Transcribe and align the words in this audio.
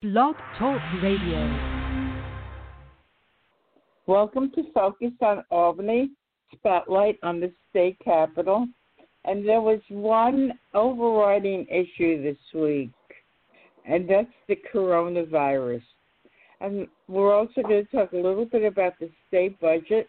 Blog 0.00 0.36
Talk 0.56 0.80
Radio. 1.02 1.90
Welcome 4.06 4.52
to 4.54 4.62
Focus 4.72 5.10
on 5.20 5.42
Albany, 5.50 6.10
Spotlight 6.52 7.18
on 7.24 7.40
the 7.40 7.50
state 7.68 7.96
capitol. 8.04 8.68
And 9.24 9.44
there 9.44 9.60
was 9.60 9.80
one 9.88 10.52
overriding 10.72 11.66
issue 11.68 12.22
this 12.22 12.36
week, 12.54 12.92
and 13.88 14.08
that's 14.08 14.28
the 14.46 14.56
coronavirus. 14.72 15.82
And 16.60 16.86
we're 17.08 17.34
also 17.34 17.62
going 17.62 17.84
to 17.84 17.90
talk 17.90 18.12
a 18.12 18.16
little 18.16 18.44
bit 18.46 18.62
about 18.62 18.92
the 19.00 19.10
state 19.26 19.60
budget 19.60 20.08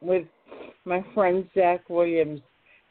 with 0.00 0.28
my 0.84 1.04
friend 1.12 1.44
Zach 1.56 1.90
Williams. 1.90 2.40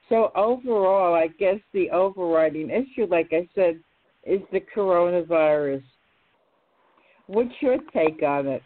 So, 0.10 0.34
overall, 0.36 1.14
I 1.14 1.28
guess 1.40 1.60
the 1.74 1.90
overriding 1.92 2.70
issue, 2.70 3.08
like 3.10 3.30
I 3.32 3.48
said, 3.56 3.80
is 4.26 4.42
the 4.52 4.60
coronavirus. 4.76 5.84
What's 7.28 7.52
your 7.60 7.78
take 7.94 8.24
on 8.24 8.48
it? 8.48 8.64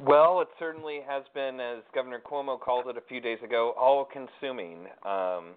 Well, 0.00 0.40
it 0.40 0.48
certainly 0.58 1.00
has 1.06 1.22
been, 1.34 1.60
as 1.60 1.82
Governor 1.94 2.20
Cuomo 2.20 2.58
called 2.58 2.86
it 2.88 2.96
a 2.96 3.02
few 3.08 3.20
days 3.20 3.38
ago, 3.44 3.74
all 3.78 4.08
consuming. 4.10 4.86
Um, 5.04 5.50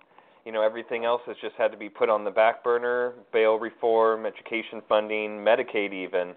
you 0.45 0.52
know, 0.52 0.62
everything 0.62 1.05
else 1.05 1.21
has 1.26 1.38
just 1.41 1.55
had 1.58 1.71
to 1.71 1.77
be 1.77 1.90
put 1.90 2.09
on 2.09 2.23
the 2.23 2.31
back 2.31 2.63
burner 2.63 3.13
bail 3.34 3.55
reform, 3.55 4.26
education 4.26 4.81
funding, 4.88 5.44
Medicaid, 5.44 5.94
even. 5.94 6.34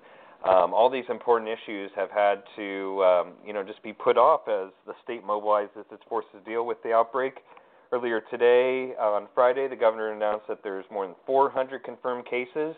Um, 0.48 0.72
all 0.72 0.88
these 0.88 1.04
important 1.10 1.50
issues 1.50 1.90
have 1.96 2.10
had 2.10 2.42
to, 2.56 3.02
um, 3.04 3.32
you 3.44 3.52
know, 3.52 3.64
just 3.64 3.82
be 3.82 3.92
put 3.92 4.16
off 4.16 4.42
as 4.46 4.72
the 4.86 4.94
state 5.02 5.26
mobilizes 5.26 5.84
its 5.90 6.02
forces 6.08 6.30
to 6.32 6.50
deal 6.50 6.64
with 6.64 6.80
the 6.84 6.92
outbreak. 6.92 7.34
Earlier 7.90 8.22
today, 8.30 8.94
on 9.00 9.26
Friday, 9.34 9.66
the 9.66 9.76
governor 9.76 10.12
announced 10.12 10.46
that 10.48 10.62
there's 10.62 10.84
more 10.92 11.06
than 11.06 11.16
400 11.26 11.82
confirmed 11.82 12.26
cases 12.26 12.76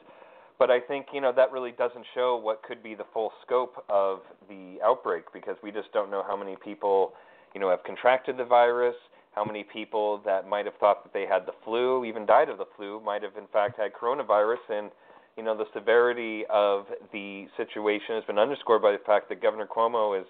but 0.61 0.71
I 0.71 0.79
think 0.79 1.07
you 1.13 1.23
know 1.23 1.33
that 1.35 1.51
really 1.51 1.73
doesn't 1.73 2.05
show 2.15 2.37
what 2.37 2.63
could 2.63 2.83
be 2.83 2.95
the 2.95 3.07
full 3.15 3.33
scope 3.45 3.83
of 3.89 4.21
the 4.49 4.77
outbreak 4.85 5.25
because 5.33 5.57
we 5.63 5.73
just 5.73 5.91
don't 5.93 6.11
know 6.11 6.23
how 6.25 6.37
many 6.37 6.55
people 6.63 7.15
you 7.55 7.61
know 7.61 7.71
have 7.71 7.83
contracted 7.83 8.37
the 8.37 8.45
virus, 8.45 8.95
how 9.35 9.43
many 9.43 9.65
people 9.65 10.21
that 10.27 10.47
might 10.47 10.67
have 10.67 10.75
thought 10.79 11.03
that 11.03 11.15
they 11.15 11.27
had 11.27 11.47
the 11.47 11.53
flu, 11.65 12.05
even 12.05 12.27
died 12.27 12.51
of 12.51 12.59
the 12.59 12.67
flu, 12.77 13.01
might 13.01 13.23
have 13.23 13.37
in 13.39 13.47
fact 13.51 13.81
had 13.81 13.93
coronavirus, 13.95 14.59
and 14.69 14.91
you 15.39 15.43
know 15.43 15.57
the 15.57 15.65
severity 15.73 16.45
of 16.51 16.85
the 17.11 17.47
situation 17.57 18.15
has 18.15 18.25
been 18.25 18.39
underscored 18.39 18.83
by 18.83 18.93
the 18.93 19.03
fact 19.07 19.31
that 19.31 19.41
Governor 19.41 19.67
Cuomo 19.67 20.15
has 20.15 20.27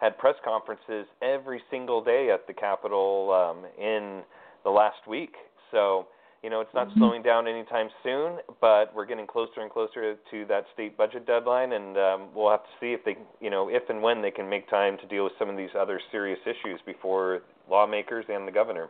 had 0.00 0.16
press 0.16 0.36
conferences 0.44 1.06
every 1.22 1.60
single 1.72 2.02
day 2.02 2.30
at 2.32 2.46
the 2.46 2.54
Capitol 2.54 3.32
um, 3.32 3.64
in 3.76 4.22
the 4.62 4.70
last 4.70 5.08
week. 5.08 5.34
So 5.72 6.06
you 6.42 6.50
know, 6.50 6.60
it's 6.60 6.74
not 6.74 6.88
mm-hmm. 6.88 6.98
slowing 6.98 7.22
down 7.22 7.46
anytime 7.46 7.88
soon, 8.02 8.38
but 8.60 8.92
we're 8.94 9.06
getting 9.06 9.26
closer 9.26 9.60
and 9.60 9.70
closer 9.70 10.16
to 10.30 10.44
that 10.46 10.64
state 10.74 10.96
budget 10.96 11.26
deadline, 11.26 11.72
and 11.72 11.96
um, 11.96 12.28
we'll 12.34 12.50
have 12.50 12.64
to 12.64 12.70
see 12.80 12.92
if 12.92 13.04
they, 13.04 13.16
you 13.40 13.48
know, 13.48 13.68
if 13.68 13.82
and 13.88 14.02
when 14.02 14.20
they 14.20 14.30
can 14.30 14.48
make 14.48 14.68
time 14.68 14.98
to 14.98 15.06
deal 15.06 15.24
with 15.24 15.32
some 15.38 15.48
of 15.48 15.56
these 15.56 15.70
other 15.78 16.00
serious 16.10 16.40
issues 16.44 16.80
before 16.84 17.42
lawmakers 17.70 18.24
and 18.28 18.46
the 18.46 18.52
governor. 18.52 18.88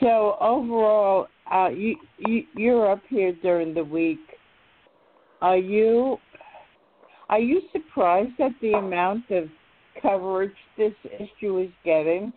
So 0.00 0.36
overall, 0.40 1.28
uh, 1.52 1.68
you, 1.68 1.96
you 2.18 2.42
you're 2.56 2.90
up 2.90 3.02
here 3.08 3.32
during 3.42 3.74
the 3.74 3.84
week. 3.84 4.18
Are 5.40 5.58
you 5.58 6.16
are 7.28 7.38
you 7.38 7.60
surprised 7.72 8.38
at 8.40 8.52
the 8.60 8.72
amount 8.72 9.30
of 9.30 9.44
coverage 10.00 10.54
this 10.76 10.94
issue 11.04 11.58
is 11.58 11.70
getting? 11.84 12.32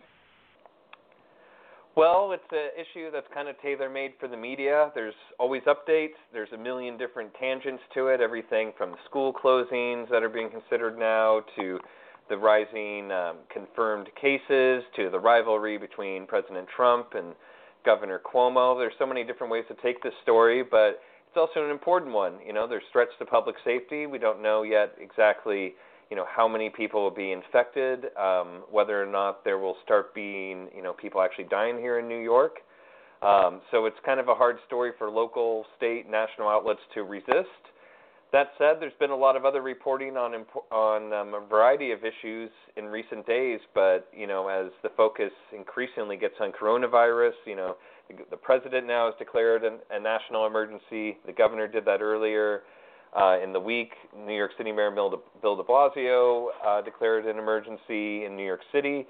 Well, 1.98 2.30
it's 2.30 2.44
an 2.52 2.70
issue 2.78 3.10
that's 3.10 3.26
kind 3.34 3.48
of 3.48 3.60
tailor 3.60 3.90
made 3.90 4.12
for 4.20 4.28
the 4.28 4.36
media. 4.36 4.92
There's 4.94 5.16
always 5.40 5.62
updates. 5.62 6.14
There's 6.32 6.52
a 6.54 6.56
million 6.56 6.96
different 6.96 7.32
tangents 7.40 7.82
to 7.94 8.06
it. 8.06 8.20
Everything 8.20 8.70
from 8.78 8.94
school 9.10 9.32
closings 9.32 10.08
that 10.08 10.22
are 10.22 10.28
being 10.28 10.48
considered 10.48 10.96
now 10.96 11.40
to 11.56 11.80
the 12.28 12.36
rising 12.36 13.10
um, 13.10 13.38
confirmed 13.52 14.06
cases 14.14 14.84
to 14.94 15.10
the 15.10 15.18
rivalry 15.18 15.76
between 15.76 16.24
President 16.28 16.68
Trump 16.76 17.14
and 17.16 17.34
Governor 17.84 18.20
Cuomo. 18.24 18.78
There's 18.78 18.92
so 18.96 19.04
many 19.04 19.24
different 19.24 19.52
ways 19.52 19.64
to 19.66 19.74
take 19.82 20.00
this 20.00 20.14
story, 20.22 20.62
but 20.62 21.00
it's 21.26 21.36
also 21.36 21.64
an 21.64 21.70
important 21.72 22.12
one. 22.12 22.34
You 22.46 22.52
know, 22.52 22.68
there's 22.68 22.84
threats 22.92 23.10
to 23.18 23.24
public 23.24 23.56
safety. 23.64 24.06
We 24.06 24.18
don't 24.18 24.40
know 24.40 24.62
yet 24.62 24.94
exactly 25.00 25.74
you 26.10 26.16
know 26.16 26.26
how 26.28 26.48
many 26.48 26.70
people 26.70 27.02
will 27.02 27.10
be 27.10 27.32
infected, 27.32 28.06
um, 28.16 28.64
whether 28.70 29.02
or 29.02 29.06
not 29.06 29.44
there 29.44 29.58
will 29.58 29.76
start 29.84 30.14
being 30.14 30.68
you 30.74 30.82
know 30.82 30.92
people 30.92 31.20
actually 31.20 31.44
dying 31.44 31.78
here 31.78 31.98
in 31.98 32.08
New 32.08 32.20
York. 32.20 32.58
Um, 33.20 33.60
so 33.72 33.86
it's 33.86 33.96
kind 34.06 34.20
of 34.20 34.28
a 34.28 34.34
hard 34.34 34.58
story 34.66 34.92
for 34.96 35.10
local, 35.10 35.64
state, 35.76 36.08
national 36.08 36.48
outlets 36.48 36.80
to 36.94 37.02
resist. 37.02 37.48
That 38.30 38.50
said, 38.58 38.76
there's 38.78 38.92
been 39.00 39.10
a 39.10 39.16
lot 39.16 39.36
of 39.36 39.44
other 39.44 39.62
reporting 39.62 40.16
on 40.16 40.44
on 40.70 41.12
um, 41.12 41.34
a 41.34 41.46
variety 41.46 41.92
of 41.92 42.00
issues 42.04 42.50
in 42.76 42.84
recent 42.84 43.26
days, 43.26 43.60
but 43.74 44.08
you 44.16 44.26
know 44.26 44.48
as 44.48 44.70
the 44.82 44.90
focus 44.96 45.32
increasingly 45.56 46.16
gets 46.16 46.34
on 46.40 46.52
coronavirus, 46.52 47.32
you 47.46 47.56
know 47.56 47.76
the, 48.08 48.16
the 48.30 48.36
president 48.36 48.86
now 48.86 49.06
has 49.06 49.14
declared 49.18 49.64
an, 49.64 49.78
a 49.90 49.98
national 49.98 50.46
emergency. 50.46 51.18
The 51.26 51.32
governor 51.36 51.66
did 51.68 51.84
that 51.86 52.00
earlier. 52.00 52.62
Uh, 53.16 53.38
in 53.42 53.52
the 53.52 53.60
week, 53.60 53.92
New 54.16 54.34
York 54.34 54.52
City 54.58 54.70
Mayor 54.70 54.90
Bill 54.90 55.10
de, 55.10 55.62
Blasio 55.62 56.48
uh, 56.66 56.82
declared 56.82 57.26
an 57.26 57.38
emergency 57.38 58.24
in 58.24 58.36
New 58.36 58.44
York 58.44 58.60
City. 58.72 59.06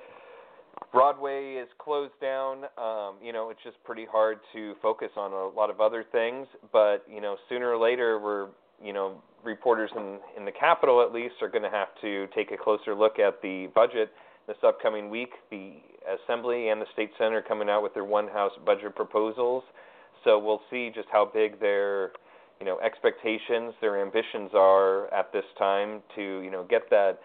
Broadway 0.93 1.55
is 1.55 1.69
closed 1.79 2.13
down. 2.21 2.65
Um, 2.79 3.17
you 3.23 3.33
know, 3.33 3.51
it's 3.51 3.61
just 3.65 3.77
pretty 3.85 4.07
hard 4.11 4.39
to 4.53 4.75
focus 4.81 5.11
on 5.17 5.33
a 5.33 5.49
lot 5.49 5.71
of 5.71 5.81
other 5.81 6.05
things. 6.13 6.47
But 6.73 7.05
you 7.13 7.21
know, 7.21 7.37
sooner 7.49 7.69
or 7.71 7.79
later, 7.79 8.21
we're 8.21 8.49
you 8.83 8.93
know, 8.93 9.21
reporters 9.45 9.91
in 9.97 10.19
in 10.37 10.45
the 10.45 10.53
Capitol 10.53 11.03
at 11.03 11.13
least 11.13 11.35
are 11.43 11.49
going 11.49 11.65
to 11.65 11.71
have 11.71 11.89
to 12.01 12.27
take 12.35 12.53
a 12.53 12.57
closer 12.57 12.95
look 12.95 13.19
at 13.19 13.43
the 13.43 13.69
budget 13.75 14.11
this 14.47 14.57
upcoming 14.65 15.11
week. 15.11 15.31
The 15.51 15.75
Assembly 16.25 16.69
and 16.69 16.81
the 16.81 16.87
State 16.93 17.11
Senate 17.19 17.35
are 17.35 17.43
coming 17.43 17.69
out 17.69 17.83
with 17.83 17.95
their 17.95 18.05
one 18.05 18.29
House 18.29 18.53
budget 18.65 18.95
proposals. 18.95 19.65
So 20.25 20.39
we'll 20.39 20.63
see 20.71 20.91
just 20.95 21.09
how 21.13 21.31
big 21.33 21.61
their 21.61 22.13
you 22.61 22.67
know 22.67 22.79
expectations, 22.81 23.75
their 23.81 24.01
ambitions 24.03 24.51
are 24.55 25.13
at 25.13 25.33
this 25.33 25.45
time 25.59 26.03
to 26.17 26.41
you 26.41 26.51
know 26.51 26.65
get 26.69 26.91
that 26.91 27.21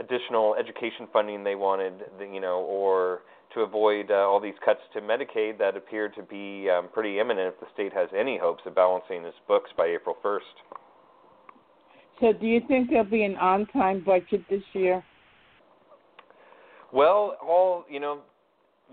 additional 0.00 0.54
education 0.54 1.08
funding 1.12 1.42
they 1.42 1.54
wanted, 1.54 1.94
you 2.20 2.40
know, 2.40 2.60
or 2.60 3.20
to 3.54 3.60
avoid 3.60 4.10
uh, 4.10 4.14
all 4.14 4.40
these 4.40 4.54
cuts 4.64 4.80
to 4.92 5.00
Medicaid 5.00 5.58
that 5.58 5.76
appear 5.76 6.08
to 6.10 6.22
be 6.22 6.68
um, 6.70 6.88
pretty 6.92 7.18
imminent 7.18 7.54
if 7.54 7.60
the 7.60 7.66
state 7.72 7.92
has 7.92 8.08
any 8.16 8.38
hopes 8.38 8.62
of 8.66 8.74
balancing 8.74 9.24
its 9.24 9.36
books 9.48 9.70
by 9.76 9.86
April 9.86 10.16
1st. 10.22 10.40
So, 12.20 12.32
do 12.32 12.46
you 12.46 12.60
think 12.66 12.90
there'll 12.90 13.04
be 13.04 13.24
an 13.24 13.36
on-time 13.36 14.02
budget 14.04 14.42
this 14.50 14.62
year? 14.72 15.02
Well, 16.92 17.36
all 17.42 17.84
you 17.90 18.00
know, 18.00 18.20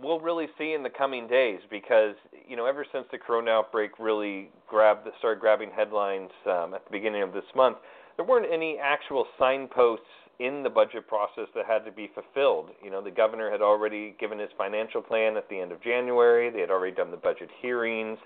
we'll 0.02 0.20
really 0.20 0.48
see 0.58 0.74
in 0.74 0.84
the 0.84 0.90
coming 0.90 1.28
days 1.28 1.60
because 1.70 2.16
you 2.48 2.56
know 2.56 2.66
ever 2.66 2.86
since 2.92 3.06
the 3.12 3.18
corona 3.18 3.52
outbreak 3.52 3.92
really 4.00 4.50
grabbed 4.68 5.08
started 5.20 5.40
grabbing 5.40 5.70
headlines 5.76 6.32
um, 6.46 6.74
at 6.74 6.84
the 6.86 6.92
beginning 6.92 7.24
of 7.24 7.34
this 7.34 7.44
month, 7.56 7.78
there 8.18 8.26
weren't 8.26 8.52
any 8.52 8.78
actual 8.82 9.26
signposts 9.38 10.06
in 10.40 10.64
the 10.64 10.70
budget 10.70 11.08
process 11.08 11.48
that 11.56 11.66
had 11.66 11.86
to 11.86 11.92
be 11.92 12.10
fulfilled. 12.14 12.70
You 12.84 12.90
know, 12.90 13.02
the 13.02 13.12
governor 13.12 13.52
had 13.52 13.62
already 13.62 14.16
given 14.20 14.40
his 14.40 14.50
financial 14.58 15.02
plan 15.02 15.38
at 15.38 15.48
the 15.50 15.60
end 15.60 15.72
of 15.72 15.82
January. 15.82 16.50
They 16.50 16.60
had 16.60 16.72
already 16.72 16.96
done 16.96 17.12
the 17.12 17.18
budget 17.18 17.50
hearings. 17.62 18.18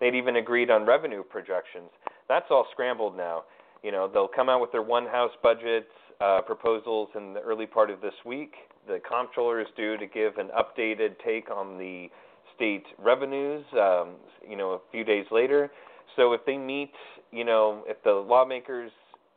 They'd 0.00 0.14
even 0.14 0.36
agreed 0.36 0.70
on 0.70 0.84
revenue 0.84 1.22
projections. 1.22 1.90
That's 2.28 2.46
all 2.50 2.66
scrambled 2.72 3.16
now. 3.16 3.44
You 3.82 3.92
know, 3.92 4.08
they'll 4.12 4.28
come 4.28 4.48
out 4.48 4.60
with 4.60 4.72
their 4.72 4.82
one 4.82 5.06
house 5.06 5.30
budget 5.42 5.86
uh, 5.86 6.01
proposals 6.46 7.08
in 7.16 7.34
the 7.34 7.40
early 7.40 7.66
part 7.66 7.90
of 7.90 8.00
this 8.00 8.14
week 8.24 8.54
the 8.86 9.00
comptroller 9.08 9.60
is 9.60 9.68
due 9.76 9.96
to 9.96 10.06
give 10.06 10.38
an 10.38 10.48
updated 10.48 11.14
take 11.24 11.50
on 11.50 11.78
the 11.78 12.08
state 12.54 12.84
revenues, 12.98 13.64
um, 13.74 14.14
you 14.48 14.56
know, 14.56 14.72
a 14.72 14.78
few 14.90 15.04
days 15.04 15.24
later. 15.30 15.70
So 16.16 16.32
if 16.32 16.44
they 16.44 16.56
meet, 16.56 16.92
you 17.30 17.44
know, 17.44 17.84
if 17.86 18.02
the 18.02 18.12
lawmakers 18.12 18.90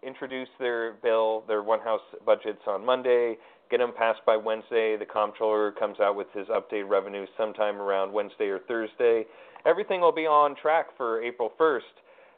introduce 0.03 0.49
their 0.59 0.93
bill, 0.93 1.43
their 1.47 1.63
one 1.63 1.79
house 1.79 2.01
budgets 2.25 2.61
on 2.67 2.85
Monday, 2.85 3.37
get 3.71 3.77
them 3.77 3.93
passed 3.97 4.19
by 4.25 4.35
Wednesday, 4.35 4.97
the 4.97 5.05
comptroller 5.05 5.71
comes 5.71 5.99
out 5.99 6.15
with 6.15 6.27
his 6.33 6.47
updated 6.47 6.89
revenues 6.89 7.29
sometime 7.37 7.77
around 7.77 8.11
Wednesday 8.11 8.47
or 8.47 8.59
Thursday. 8.67 9.25
Everything 9.65 10.01
will 10.01 10.11
be 10.11 10.27
on 10.27 10.55
track 10.55 10.87
for 10.97 11.23
April 11.23 11.51
1st. 11.59 11.79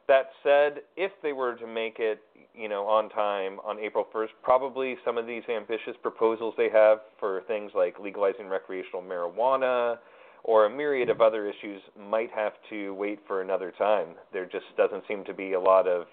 That 0.07 0.29
said, 0.41 0.83
if 0.95 1.11
they 1.21 1.33
were 1.33 1.55
to 1.55 1.67
make 1.67 1.97
it, 1.99 2.21
you 2.55 2.69
know, 2.69 2.85
on 2.87 3.09
time 3.09 3.59
on 3.65 3.77
April 3.77 4.07
1st, 4.13 4.29
probably 4.41 4.95
some 5.03 5.17
of 5.17 5.27
these 5.27 5.43
ambitious 5.53 5.95
proposals 6.01 6.53
they 6.57 6.69
have 6.69 6.99
for 7.19 7.41
things 7.47 7.71
like 7.75 7.99
legalizing 7.99 8.47
recreational 8.47 9.01
marijuana 9.01 9.97
or 10.43 10.65
a 10.65 10.69
myriad 10.69 11.09
of 11.09 11.19
other 11.19 11.45
issues 11.45 11.81
might 11.99 12.31
have 12.31 12.53
to 12.69 12.93
wait 12.93 13.19
for 13.27 13.41
another 13.41 13.73
time. 13.77 14.07
There 14.31 14.45
just 14.45 14.65
doesn't 14.77 15.03
seem 15.07 15.25
to 15.25 15.33
be 15.33 15.53
a 15.53 15.59
lot 15.59 15.87
of 15.87 16.05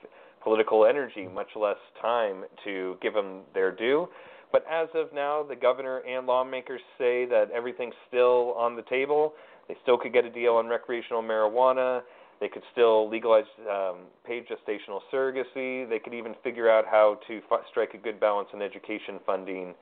political 0.42 0.86
energy, 0.86 1.28
much 1.28 1.48
less 1.54 1.76
time 2.02 2.44
to 2.64 2.96
give 3.00 3.14
them 3.14 3.42
their 3.54 3.70
due. 3.70 4.08
But 4.50 4.64
as 4.70 4.88
of 4.94 5.12
now, 5.14 5.44
the 5.44 5.56
governor 5.56 5.98
and 5.98 6.26
lawmakers 6.26 6.80
say 6.98 7.26
that 7.26 7.46
everything's 7.54 7.94
still 8.08 8.54
on 8.56 8.74
the 8.74 8.82
table. 8.82 9.34
They 9.68 9.76
still 9.82 9.98
could 9.98 10.12
get 10.12 10.24
a 10.24 10.30
deal 10.30 10.54
on 10.54 10.66
recreational 10.66 11.22
marijuana 11.22 12.02
They 12.44 12.50
could 12.50 12.62
still 12.72 13.08
legalize 13.08 13.46
um, 13.70 14.00
paid 14.26 14.44
gestational 14.46 15.00
surrogacy. 15.10 15.88
They 15.88 15.98
could 15.98 16.12
even 16.12 16.34
figure 16.44 16.68
out 16.68 16.84
how 16.84 17.18
to 17.26 17.40
f- 17.50 17.60
strike 17.70 17.94
a 17.94 17.96
good 17.96 18.20
balance 18.20 18.50
in 18.52 18.60
education 18.60 19.18
funding. 19.24 19.72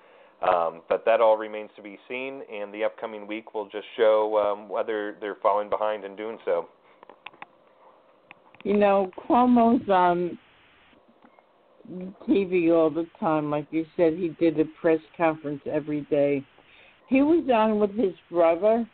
Um, 0.49 0.82
but 0.88 1.05
that 1.05 1.20
all 1.20 1.37
remains 1.37 1.70
to 1.75 1.82
be 1.82 1.99
seen, 2.09 2.41
and 2.55 2.73
the 2.73 2.85
upcoming 2.85 3.26
week 3.26 3.53
will 3.53 3.64
just 3.64 3.87
show 3.97 4.38
um, 4.38 4.69
whether 4.69 5.17
they're 5.20 5.38
falling 5.43 5.70
behind 5.70 6.05
in 6.05 6.14
doing 6.14 6.38
so. 6.44 6.69
You 8.62 8.76
know, 8.76 9.11
Cuomo's 9.29 9.88
on 9.88 10.38
TV 12.29 12.73
all 12.73 12.91
the 12.91 13.09
time. 13.19 13.50
Like 13.50 13.67
you 13.73 13.85
said, 13.97 14.12
he 14.12 14.37
did 14.38 14.61
a 14.61 14.67
press 14.81 15.00
conference 15.17 15.62
every 15.67 16.03
day. 16.03 16.47
He 17.09 17.23
was 17.23 17.44
on 17.53 17.81
with 17.81 17.91
his 17.97 18.14
brother, 18.31 18.88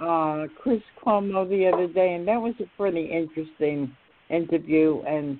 uh, 0.00 0.46
Chris 0.60 0.80
Cuomo, 1.02 1.48
the 1.48 1.70
other 1.72 1.86
day, 1.86 2.14
and 2.14 2.26
that 2.26 2.40
was 2.40 2.54
a 2.60 2.76
pretty 2.76 3.04
interesting 3.04 3.94
interview. 4.30 5.02
And 5.06 5.38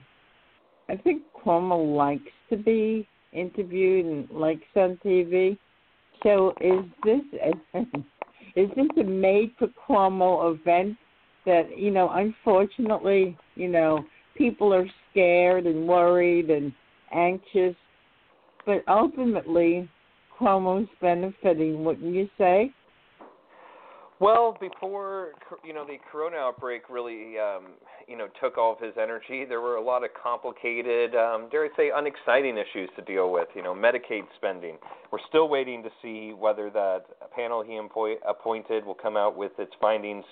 I 0.88 0.96
think 0.96 1.22
Cuomo 1.44 1.96
likes 1.96 2.22
to 2.50 2.56
be 2.56 3.08
interviewed 3.32 4.06
and 4.06 4.30
likes 4.30 4.62
on 4.76 4.98
TV. 5.04 5.58
So 6.22 6.54
is 6.60 6.84
this 7.04 7.20
is 8.56 8.70
this 8.76 8.86
a 8.98 9.02
made 9.02 9.52
for 9.58 9.68
Cuomo 9.68 10.54
event 10.54 10.96
that 11.46 11.76
you 11.76 11.90
know? 11.90 12.10
Unfortunately, 12.12 13.36
you 13.56 13.68
know, 13.68 14.04
people 14.36 14.72
are 14.72 14.86
scared 15.10 15.66
and 15.66 15.86
worried 15.88 16.50
and 16.50 16.72
anxious, 17.12 17.74
but 18.64 18.82
ultimately, 18.88 19.88
Cuomo's 20.38 20.88
benefiting, 21.00 21.84
wouldn't 21.84 22.14
you 22.14 22.28
say? 22.38 22.72
Well, 24.20 24.56
before 24.60 25.32
you 25.64 25.74
know 25.74 25.84
the 25.84 25.96
corona 26.10 26.36
outbreak 26.36 26.88
really 26.88 27.36
um, 27.38 27.72
you 28.06 28.16
know 28.16 28.28
took 28.40 28.56
all 28.56 28.72
of 28.72 28.78
his 28.78 28.94
energy, 29.00 29.44
there 29.44 29.60
were 29.60 29.76
a 29.76 29.82
lot 29.82 30.04
of 30.04 30.10
complicated, 30.14 31.16
um, 31.16 31.48
dare 31.50 31.64
I 31.64 31.68
say, 31.76 31.90
unexciting 31.94 32.56
issues 32.56 32.90
to 32.96 33.02
deal 33.02 33.32
with. 33.32 33.48
You 33.56 33.62
know, 33.62 33.74
Medicaid 33.74 34.22
spending. 34.36 34.76
We're 35.10 35.18
still 35.28 35.48
waiting 35.48 35.82
to 35.82 35.90
see 36.00 36.32
whether 36.32 36.70
that 36.70 37.06
panel 37.34 37.64
he 37.64 37.76
employ- 37.76 38.18
appointed 38.26 38.86
will 38.86 38.94
come 38.94 39.16
out 39.16 39.36
with 39.36 39.52
its 39.58 39.72
findings 39.80 40.24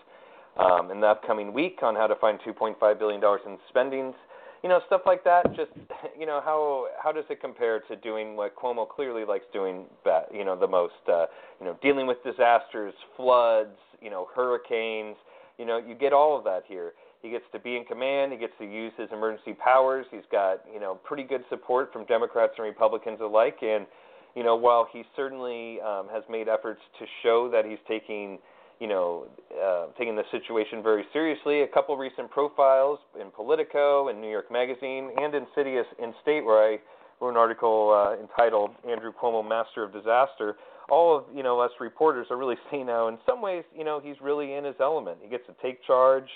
um, 0.58 0.92
in 0.92 1.00
the 1.00 1.08
upcoming 1.08 1.52
week 1.52 1.80
on 1.82 1.96
how 1.96 2.06
to 2.06 2.14
find 2.16 2.38
2.5 2.46 2.98
billion 2.98 3.20
dollars 3.20 3.40
in 3.46 3.58
spendings 3.68 4.14
you 4.62 4.68
know 4.68 4.80
stuff 4.86 5.02
like 5.06 5.24
that 5.24 5.44
just 5.56 5.70
you 6.18 6.26
know 6.26 6.40
how 6.44 6.86
how 7.02 7.12
does 7.12 7.24
it 7.30 7.40
compare 7.40 7.80
to 7.88 7.96
doing 7.96 8.36
what 8.36 8.54
Cuomo 8.56 8.88
clearly 8.88 9.24
likes 9.24 9.44
doing 9.52 9.84
you 10.32 10.44
know 10.44 10.58
the 10.58 10.66
most 10.66 10.94
uh 11.08 11.26
you 11.60 11.66
know 11.66 11.76
dealing 11.82 12.06
with 12.06 12.18
disasters 12.24 12.94
floods 13.16 13.76
you 14.00 14.10
know 14.10 14.28
hurricanes 14.34 15.16
you 15.58 15.66
know 15.66 15.78
you 15.78 15.94
get 15.94 16.12
all 16.12 16.36
of 16.36 16.44
that 16.44 16.62
here. 16.66 16.92
He 17.20 17.30
gets 17.30 17.44
to 17.52 17.60
be 17.60 17.76
in 17.76 17.84
command 17.84 18.32
he 18.32 18.38
gets 18.38 18.54
to 18.58 18.64
use 18.64 18.92
his 18.98 19.08
emergency 19.12 19.54
powers 19.54 20.06
he's 20.10 20.26
got 20.30 20.64
you 20.72 20.80
know 20.80 20.96
pretty 21.04 21.22
good 21.22 21.44
support 21.50 21.92
from 21.92 22.04
democrats 22.06 22.54
and 22.56 22.64
republicans 22.66 23.20
alike 23.20 23.58
and 23.62 23.86
you 24.34 24.42
know 24.42 24.56
while 24.56 24.88
he 24.92 25.04
certainly 25.14 25.80
um 25.82 26.08
has 26.12 26.24
made 26.28 26.48
efforts 26.48 26.80
to 26.98 27.06
show 27.22 27.48
that 27.48 27.64
he's 27.64 27.78
taking 27.86 28.38
you 28.82 28.88
know, 28.88 29.28
uh, 29.64 29.86
taking 29.96 30.16
the 30.16 30.24
situation 30.32 30.82
very 30.82 31.04
seriously. 31.12 31.62
A 31.62 31.68
couple 31.68 31.96
recent 31.96 32.28
profiles 32.32 32.98
in 33.20 33.30
Politico 33.30 34.08
and 34.08 34.20
New 34.20 34.28
York 34.28 34.50
Magazine 34.50 35.12
and 35.20 35.36
Insidious 35.36 35.86
in 36.02 36.12
State, 36.20 36.44
where 36.44 36.58
I 36.58 36.78
wrote 37.20 37.30
an 37.30 37.36
article 37.36 37.94
uh, 37.94 38.20
entitled 38.20 38.72
"Andrew 38.90 39.12
Cuomo, 39.12 39.48
Master 39.48 39.84
of 39.84 39.92
Disaster." 39.92 40.56
All 40.90 41.16
of 41.16 41.24
you 41.32 41.44
know 41.44 41.60
us 41.60 41.70
reporters 41.78 42.26
are 42.28 42.36
really 42.36 42.56
seeing 42.72 42.86
now. 42.86 43.06
In 43.06 43.18
some 43.24 43.40
ways, 43.40 43.62
you 43.72 43.84
know, 43.84 44.00
he's 44.02 44.16
really 44.20 44.54
in 44.54 44.64
his 44.64 44.74
element. 44.80 45.18
He 45.22 45.30
gets 45.30 45.46
to 45.46 45.54
take 45.62 45.84
charge, 45.84 46.26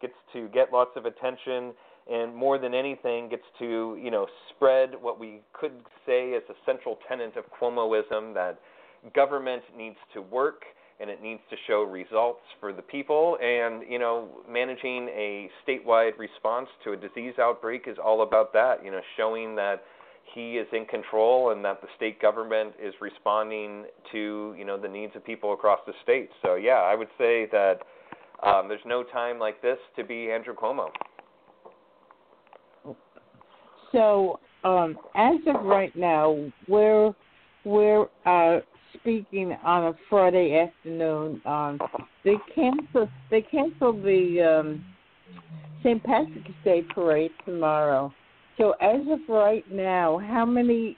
gets 0.00 0.14
to 0.32 0.46
get 0.50 0.72
lots 0.72 0.92
of 0.94 1.06
attention, 1.06 1.74
and 2.08 2.32
more 2.32 2.56
than 2.56 2.72
anything, 2.72 3.28
gets 3.28 3.42
to 3.58 3.98
you 4.00 4.12
know 4.12 4.28
spread 4.54 4.90
what 5.00 5.18
we 5.18 5.40
could 5.52 5.72
say 6.06 6.28
is 6.28 6.44
a 6.50 6.54
central 6.64 6.98
tenet 7.08 7.36
of 7.36 7.46
Cuomoism 7.60 8.32
that 8.34 8.60
government 9.12 9.64
needs 9.76 9.96
to 10.14 10.22
work 10.22 10.62
and 11.00 11.10
it 11.10 11.22
needs 11.22 11.40
to 11.50 11.56
show 11.66 11.82
results 11.82 12.40
for 12.60 12.72
the 12.72 12.82
people. 12.82 13.38
And 13.42 13.82
you 13.88 13.98
know, 13.98 14.28
managing 14.48 15.08
a 15.08 15.50
statewide 15.66 16.18
response 16.18 16.68
to 16.84 16.92
a 16.92 16.96
disease 16.96 17.34
outbreak 17.40 17.84
is 17.86 17.96
all 18.02 18.22
about 18.22 18.52
that. 18.54 18.84
You 18.84 18.90
know, 18.90 19.00
showing 19.16 19.54
that 19.56 19.82
he 20.34 20.56
is 20.56 20.66
in 20.72 20.86
control 20.86 21.50
and 21.50 21.64
that 21.64 21.80
the 21.80 21.88
state 21.96 22.20
government 22.20 22.74
is 22.82 22.94
responding 23.00 23.84
to 24.12 24.54
you 24.58 24.64
know 24.64 24.78
the 24.80 24.88
needs 24.88 25.14
of 25.16 25.24
people 25.24 25.52
across 25.52 25.80
the 25.86 25.92
state. 26.02 26.30
So 26.42 26.54
yeah, 26.54 26.82
I 26.82 26.94
would 26.94 27.08
say 27.18 27.48
that 27.52 27.78
um, 28.42 28.68
there's 28.68 28.80
no 28.84 29.02
time 29.02 29.38
like 29.38 29.60
this 29.62 29.78
to 29.96 30.04
be 30.04 30.30
Andrew 30.30 30.54
Cuomo. 30.54 30.88
So 33.92 34.40
um, 34.64 34.98
as 35.14 35.36
of 35.46 35.64
right 35.64 35.94
now, 35.96 36.36
we're 36.68 37.14
we're 37.64 38.06
uh, 38.24 38.60
speaking 39.06 39.56
on 39.64 39.84
a 39.84 39.94
Friday 40.10 40.58
afternoon. 40.58 41.40
Um, 41.46 41.78
they 42.24 42.34
canceled 42.52 43.08
they 43.30 43.40
canceled 43.40 44.02
the 44.02 44.60
um, 44.60 44.84
St. 45.82 46.02
Patrick's 46.02 46.50
Day 46.64 46.82
parade 46.92 47.30
tomorrow. 47.44 48.12
So 48.58 48.72
as 48.80 49.02
of 49.08 49.20
right 49.28 49.64
now, 49.70 50.18
how 50.18 50.44
many 50.44 50.96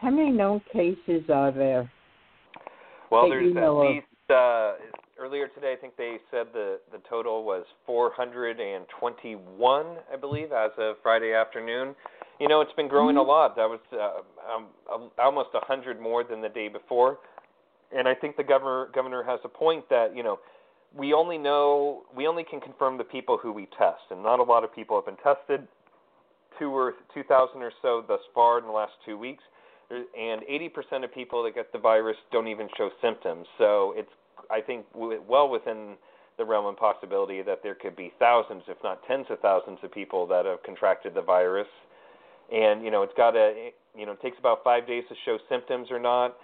how 0.00 0.10
many 0.10 0.30
known 0.30 0.60
cases 0.72 1.24
are 1.32 1.50
there? 1.50 1.90
Well, 3.10 3.28
there's 3.28 3.56
at 3.56 3.70
least 3.70 4.06
uh, 4.30 4.74
earlier 5.18 5.48
today. 5.48 5.74
I 5.76 5.80
think 5.80 5.96
they 5.96 6.18
said 6.30 6.46
the 6.52 6.78
the 6.92 6.98
total 7.08 7.42
was 7.42 7.64
421, 7.86 9.86
I 10.12 10.16
believe, 10.16 10.52
as 10.52 10.70
of 10.78 10.94
Friday 11.02 11.34
afternoon. 11.34 11.96
You 12.40 12.48
know, 12.48 12.62
it's 12.62 12.72
been 12.72 12.88
growing 12.88 13.16
mm-hmm. 13.16 13.28
a 13.28 13.32
lot. 13.32 13.54
That 13.56 13.68
was 13.68 13.80
uh, 13.92 14.94
um, 14.94 15.10
almost 15.18 15.50
a 15.54 15.64
hundred 15.64 16.00
more 16.00 16.24
than 16.24 16.40
the 16.40 16.48
day 16.48 16.68
before, 16.68 17.18
and 17.94 18.08
I 18.08 18.14
think 18.14 18.38
the 18.38 18.42
governor 18.42 18.88
governor 18.94 19.22
has 19.22 19.40
a 19.44 19.48
point 19.48 19.86
that 19.90 20.16
you 20.16 20.22
know 20.22 20.38
we 20.96 21.12
only 21.12 21.36
know 21.36 22.04
we 22.16 22.26
only 22.26 22.42
can 22.42 22.58
confirm 22.58 22.96
the 22.96 23.04
people 23.04 23.36
who 23.36 23.52
we 23.52 23.68
test, 23.78 24.00
and 24.10 24.22
not 24.22 24.40
a 24.40 24.42
lot 24.42 24.64
of 24.64 24.74
people 24.74 24.96
have 24.96 25.04
been 25.04 25.22
tested. 25.22 25.68
Two 26.58 26.74
or 26.74 26.94
two 27.12 27.22
thousand 27.24 27.60
or 27.60 27.72
so 27.82 28.02
thus 28.08 28.20
far 28.34 28.58
in 28.58 28.64
the 28.64 28.72
last 28.72 28.92
two 29.04 29.18
weeks, 29.18 29.44
and 29.90 30.42
80% 30.42 31.04
of 31.04 31.14
people 31.14 31.42
that 31.44 31.54
get 31.54 31.72
the 31.72 31.78
virus 31.78 32.16
don't 32.32 32.48
even 32.48 32.68
show 32.76 32.90
symptoms. 33.02 33.46
So 33.58 33.94
it's 33.96 34.10
I 34.50 34.60
think 34.60 34.86
well 34.94 35.48
within 35.48 35.96
the 36.38 36.44
realm 36.44 36.66
of 36.66 36.76
possibility 36.76 37.42
that 37.42 37.62
there 37.62 37.74
could 37.74 37.96
be 37.96 38.12
thousands, 38.18 38.62
if 38.66 38.78
not 38.82 39.00
tens 39.06 39.26
of 39.28 39.40
thousands, 39.40 39.78
of 39.82 39.92
people 39.92 40.26
that 40.28 40.46
have 40.46 40.62
contracted 40.62 41.14
the 41.14 41.22
virus 41.22 41.68
and 42.50 42.84
you 42.84 42.90
know 42.90 43.02
it's 43.02 43.14
got 43.16 43.36
a 43.36 43.70
you 43.96 44.06
know 44.06 44.12
it 44.12 44.22
takes 44.22 44.38
about 44.38 44.62
five 44.64 44.86
days 44.86 45.04
to 45.08 45.14
show 45.24 45.38
symptoms 45.48 45.88
or 45.90 45.98
not. 45.98 46.36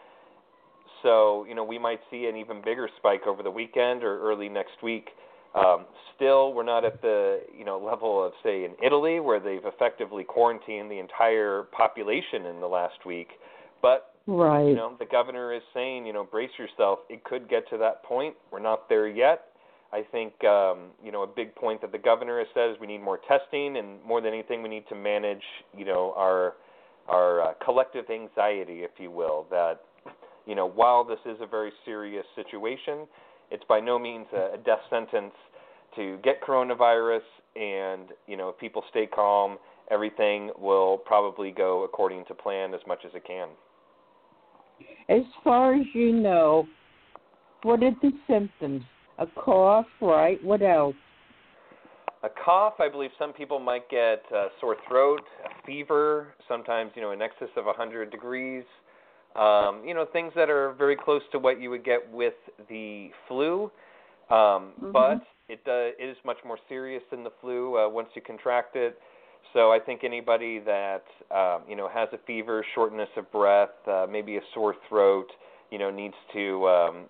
So 1.02 1.44
you 1.48 1.54
know 1.54 1.64
we 1.64 1.78
might 1.78 2.00
see 2.10 2.26
an 2.26 2.36
even 2.36 2.62
bigger 2.64 2.88
spike 2.98 3.22
over 3.26 3.42
the 3.42 3.50
weekend 3.50 4.02
or 4.02 4.20
early 4.20 4.48
next 4.48 4.82
week. 4.82 5.08
Um, 5.54 5.86
still, 6.14 6.52
we're 6.52 6.64
not 6.64 6.84
at 6.84 7.00
the 7.00 7.40
you 7.56 7.64
know 7.64 7.78
level 7.78 8.24
of 8.24 8.32
say 8.42 8.64
in 8.64 8.72
Italy 8.84 9.20
where 9.20 9.40
they've 9.40 9.64
effectively 9.64 10.24
quarantined 10.24 10.90
the 10.90 10.98
entire 10.98 11.64
population 11.72 12.46
in 12.46 12.60
the 12.60 12.66
last 12.66 13.06
week. 13.06 13.28
But 13.80 14.14
right. 14.26 14.66
you 14.66 14.74
know 14.74 14.96
the 14.98 15.06
governor 15.06 15.54
is 15.54 15.62
saying 15.72 16.06
you 16.06 16.12
know 16.12 16.24
brace 16.24 16.50
yourself. 16.58 17.00
It 17.08 17.24
could 17.24 17.48
get 17.48 17.68
to 17.70 17.78
that 17.78 18.02
point. 18.02 18.34
We're 18.50 18.60
not 18.60 18.88
there 18.88 19.08
yet. 19.08 19.44
I 19.96 20.04
think 20.12 20.32
um, 20.44 20.90
you 21.02 21.10
know 21.10 21.22
a 21.22 21.26
big 21.26 21.54
point 21.54 21.80
that 21.80 21.90
the 21.90 21.98
governor 21.98 22.38
has 22.38 22.46
said 22.52 22.68
is 22.68 22.76
we 22.78 22.86
need 22.86 23.00
more 23.00 23.18
testing, 23.26 23.78
and 23.78 24.02
more 24.04 24.20
than 24.20 24.34
anything, 24.34 24.62
we 24.62 24.68
need 24.68 24.86
to 24.90 24.94
manage 24.94 25.42
you 25.74 25.86
know 25.86 26.12
our 26.18 26.54
our 27.08 27.40
uh, 27.40 27.54
collective 27.64 28.04
anxiety, 28.10 28.80
if 28.82 28.90
you 28.98 29.10
will. 29.10 29.46
That 29.50 29.80
you 30.44 30.54
know 30.54 30.66
while 30.66 31.02
this 31.02 31.20
is 31.24 31.38
a 31.40 31.46
very 31.46 31.72
serious 31.86 32.26
situation, 32.34 33.06
it's 33.50 33.64
by 33.70 33.80
no 33.80 33.98
means 33.98 34.26
a, 34.34 34.54
a 34.54 34.58
death 34.58 34.80
sentence 34.90 35.32
to 35.96 36.18
get 36.22 36.42
coronavirus, 36.42 37.24
and 37.54 38.10
you 38.26 38.36
know 38.36 38.50
if 38.50 38.58
people 38.58 38.84
stay 38.90 39.06
calm, 39.06 39.56
everything 39.90 40.50
will 40.58 40.98
probably 40.98 41.50
go 41.50 41.84
according 41.84 42.26
to 42.26 42.34
plan 42.34 42.74
as 42.74 42.80
much 42.86 43.00
as 43.06 43.12
it 43.14 43.24
can. 43.26 43.48
As 45.08 45.22
far 45.42 45.72
as 45.72 45.86
you 45.94 46.12
know, 46.12 46.68
what 47.62 47.82
are 47.82 47.96
the 48.02 48.12
symptoms? 48.28 48.82
A 49.18 49.26
cough, 49.26 49.86
right? 50.00 50.42
What 50.44 50.62
else? 50.62 50.96
A 52.22 52.28
cough. 52.44 52.74
I 52.80 52.88
believe 52.88 53.10
some 53.18 53.32
people 53.32 53.58
might 53.58 53.88
get 53.88 54.22
a 54.34 54.48
sore 54.60 54.76
throat, 54.88 55.22
a 55.44 55.66
fever, 55.66 56.34
sometimes 56.48 56.92
you 56.94 57.02
know 57.02 57.12
in 57.12 57.22
excess 57.22 57.48
of 57.56 57.64
100 57.66 58.10
degrees. 58.10 58.64
Um, 59.34 59.82
you 59.86 59.94
know 59.94 60.06
things 60.12 60.32
that 60.34 60.50
are 60.50 60.72
very 60.72 60.96
close 60.96 61.22
to 61.32 61.38
what 61.38 61.60
you 61.60 61.70
would 61.70 61.84
get 61.84 62.10
with 62.10 62.34
the 62.68 63.10
flu, 63.28 63.64
um, 64.30 64.72
mm-hmm. 64.80 64.92
but 64.92 65.22
it, 65.48 65.60
uh, 65.66 65.92
it 66.02 66.10
is 66.10 66.16
much 66.24 66.38
more 66.44 66.58
serious 66.68 67.02
than 67.10 67.22
the 67.22 67.32
flu 67.40 67.78
uh, 67.78 67.88
once 67.88 68.08
you 68.14 68.22
contract 68.22 68.76
it. 68.76 68.98
So 69.52 69.70
I 69.70 69.78
think 69.78 70.02
anybody 70.04 70.58
that 70.60 71.04
um, 71.30 71.62
you 71.68 71.76
know 71.76 71.88
has 71.88 72.08
a 72.12 72.18
fever, 72.26 72.64
shortness 72.74 73.08
of 73.16 73.30
breath, 73.30 73.70
uh, 73.86 74.06
maybe 74.10 74.36
a 74.36 74.40
sore 74.52 74.74
throat, 74.88 75.28
you 75.70 75.78
know 75.78 75.90
needs 75.90 76.14
to 76.32 76.66
um, 76.68 77.04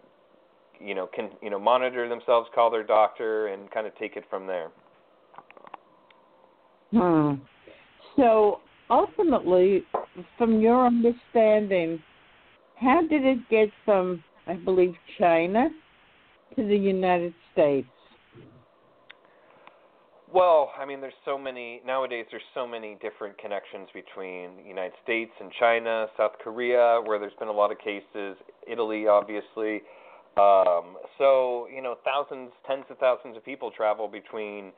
you 0.81 0.95
know 0.95 1.07
can 1.07 1.31
you 1.43 1.51
know 1.51 1.59
monitor 1.59 2.09
themselves, 2.09 2.49
call 2.55 2.71
their 2.71 2.85
doctor, 2.85 3.49
and 3.49 3.71
kind 3.71 3.87
of 3.87 3.97
take 3.99 4.17
it 4.17 4.25
from 4.31 4.47
there. 4.47 4.71
Hmm. 6.93 7.35
So 8.17 8.61
ultimately, 8.89 9.85
from 10.39 10.61
your 10.61 10.87
understanding, 10.87 12.03
how 12.77 13.03
did 13.09 13.25
it 13.25 13.39
get 13.51 13.69
from, 13.85 14.23
I 14.47 14.55
believe, 14.55 14.95
China 15.19 15.69
to 16.55 16.67
the 16.67 16.77
United 16.77 17.35
States? 17.53 17.89
Well, 20.33 20.73
I 20.79 20.85
mean, 20.85 21.01
there's 21.01 21.15
so 21.25 21.39
many 21.39 21.81
nowadays. 21.87 22.27
There's 22.31 22.43
so 22.53 22.67
many 22.67 22.99
different 23.01 23.39
connections 23.39 23.89
between 23.95 24.57
the 24.63 24.69
United 24.69 24.93
States 25.03 25.31
and 25.41 25.51
China, 25.59 26.09
South 26.17 26.33
Korea, 26.43 27.01
where 27.05 27.19
there's 27.19 27.33
been 27.39 27.49
a 27.49 27.53
lot 27.53 27.73
of 27.73 27.79
cases. 27.79 28.37
Italy, 28.67 29.07
obviously. 29.07 29.83
Um, 30.39 30.97
so 31.17 31.67
you 31.75 31.83
know, 31.83 31.97
thousands, 32.05 32.51
tens 32.67 32.85
of 32.91 32.99
thousands 32.99 33.37
of 33.37 33.45
people 33.45 33.71
travel 33.71 34.07
between 34.07 34.73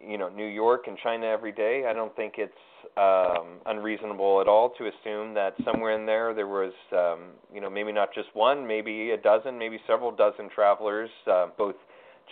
you 0.00 0.16
know 0.16 0.28
New 0.28 0.46
York 0.46 0.84
and 0.86 0.96
China 1.02 1.26
every 1.26 1.52
day. 1.52 1.86
I 1.88 1.92
don't 1.92 2.14
think 2.14 2.34
it's 2.38 2.52
um, 2.96 3.58
unreasonable 3.66 4.40
at 4.40 4.46
all 4.46 4.70
to 4.78 4.84
assume 4.84 5.34
that 5.34 5.54
somewhere 5.64 5.98
in 5.98 6.06
there 6.06 6.34
there 6.34 6.46
was 6.46 6.72
um, 6.92 7.32
you 7.52 7.60
know 7.60 7.68
maybe 7.68 7.92
not 7.92 8.14
just 8.14 8.28
one, 8.34 8.64
maybe 8.66 9.10
a 9.10 9.16
dozen, 9.16 9.58
maybe 9.58 9.80
several 9.88 10.12
dozen 10.12 10.48
travelers, 10.54 11.10
uh, 11.30 11.46
both 11.58 11.76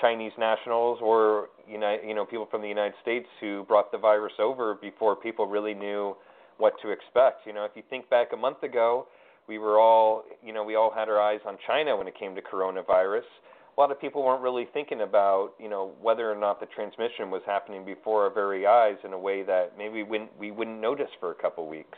Chinese 0.00 0.32
nationals 0.38 1.00
or 1.02 1.48
United, 1.68 2.06
you 2.06 2.14
know 2.14 2.24
people 2.24 2.46
from 2.50 2.62
the 2.62 2.68
United 2.68 2.94
States 3.02 3.26
who 3.40 3.64
brought 3.66 3.90
the 3.90 3.98
virus 3.98 4.32
over 4.38 4.74
before 4.74 5.16
people 5.16 5.46
really 5.46 5.74
knew 5.74 6.16
what 6.58 6.74
to 6.82 6.90
expect. 6.90 7.46
You 7.46 7.52
know, 7.52 7.64
if 7.64 7.72
you 7.74 7.82
think 7.90 8.08
back 8.10 8.28
a 8.32 8.36
month 8.36 8.62
ago, 8.62 9.06
we 9.50 9.58
were 9.58 9.80
all 9.80 10.22
you 10.46 10.52
know 10.52 10.62
we 10.62 10.76
all 10.76 10.92
had 10.94 11.08
our 11.08 11.20
eyes 11.20 11.40
on 11.44 11.58
China 11.66 11.96
when 11.96 12.06
it 12.06 12.14
came 12.16 12.36
to 12.36 12.40
coronavirus 12.40 13.28
a 13.76 13.80
lot 13.80 13.90
of 13.90 14.00
people 14.00 14.22
weren't 14.22 14.42
really 14.42 14.68
thinking 14.74 15.00
about, 15.00 15.52
you 15.58 15.68
know, 15.68 15.92
whether 16.02 16.30
or 16.30 16.34
not 16.34 16.60
the 16.60 16.66
transmission 16.66 17.30
was 17.30 17.40
happening 17.46 17.82
before 17.82 18.24
our 18.24 18.30
very 18.30 18.66
eyes 18.66 18.96
in 19.04 19.14
a 19.14 19.18
way 19.18 19.42
that 19.42 19.72
maybe 19.78 19.94
we 19.94 20.02
wouldn't, 20.02 20.38
we 20.38 20.50
wouldn't 20.50 20.80
notice 20.80 21.08
for 21.18 21.30
a 21.30 21.34
couple 21.34 21.64
of 21.64 21.70
weeks. 21.70 21.96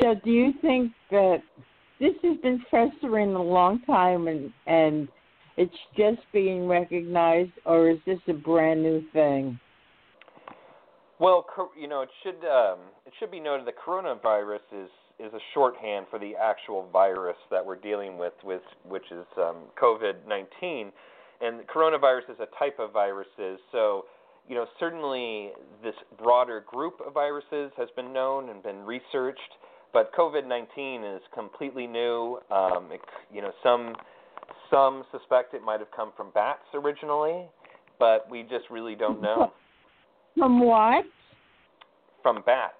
So, 0.00 0.14
do 0.24 0.30
you 0.30 0.52
think 0.60 0.92
that 1.10 1.38
this 1.98 2.14
has 2.22 2.36
been 2.38 2.64
festering 2.70 3.34
a 3.34 3.42
long 3.42 3.80
time 3.82 4.28
and 4.28 4.52
and 4.66 5.08
it's 5.56 5.76
just 5.96 6.20
being 6.32 6.68
recognized, 6.68 7.50
or 7.66 7.90
is 7.90 7.98
this 8.06 8.20
a 8.28 8.32
brand 8.32 8.82
new 8.82 9.02
thing? 9.12 9.58
Well, 11.18 11.44
you 11.78 11.88
know, 11.88 12.02
it 12.02 12.08
should 12.22 12.46
um, 12.48 12.78
it 13.04 13.12
should 13.18 13.30
be 13.30 13.40
noted 13.40 13.66
that 13.66 13.74
coronavirus 13.84 14.60
is 14.84 14.90
is 15.20 15.32
a 15.34 15.38
shorthand 15.54 16.06
for 16.10 16.18
the 16.18 16.32
actual 16.40 16.88
virus 16.92 17.36
that 17.50 17.64
we're 17.64 17.76
dealing 17.76 18.18
with, 18.18 18.32
with 18.42 18.62
which 18.84 19.04
is 19.10 19.26
um, 19.36 19.56
COVID-19. 19.80 20.90
And 21.40 21.60
coronavirus 21.68 22.30
is 22.30 22.36
a 22.40 22.58
type 22.58 22.78
of 22.78 22.92
viruses. 22.92 23.58
So, 23.72 24.06
you 24.48 24.54
know, 24.54 24.66
certainly 24.78 25.50
this 25.82 25.94
broader 26.22 26.64
group 26.66 27.00
of 27.06 27.14
viruses 27.14 27.72
has 27.76 27.88
been 27.96 28.12
known 28.12 28.50
and 28.50 28.62
been 28.62 28.80
researched, 28.84 29.40
but 29.92 30.12
COVID-19 30.14 31.16
is 31.16 31.22
completely 31.34 31.86
new. 31.86 32.38
Um, 32.50 32.88
it, 32.92 33.00
you 33.32 33.42
know, 33.42 33.52
some 33.62 33.94
some 34.70 35.04
suspect 35.10 35.54
it 35.54 35.62
might 35.62 35.80
have 35.80 35.90
come 35.94 36.12
from 36.16 36.30
bats 36.32 36.62
originally, 36.74 37.46
but 37.98 38.30
we 38.30 38.42
just 38.42 38.70
really 38.70 38.94
don't 38.94 39.20
know. 39.20 39.52
From 40.38 40.60
what? 40.60 41.04
From 42.22 42.42
bats. 42.46 42.74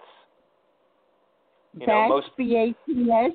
You 1.73 1.87
know, 1.87 2.09
most 2.09 2.27
B-A-T-S? 2.37 3.31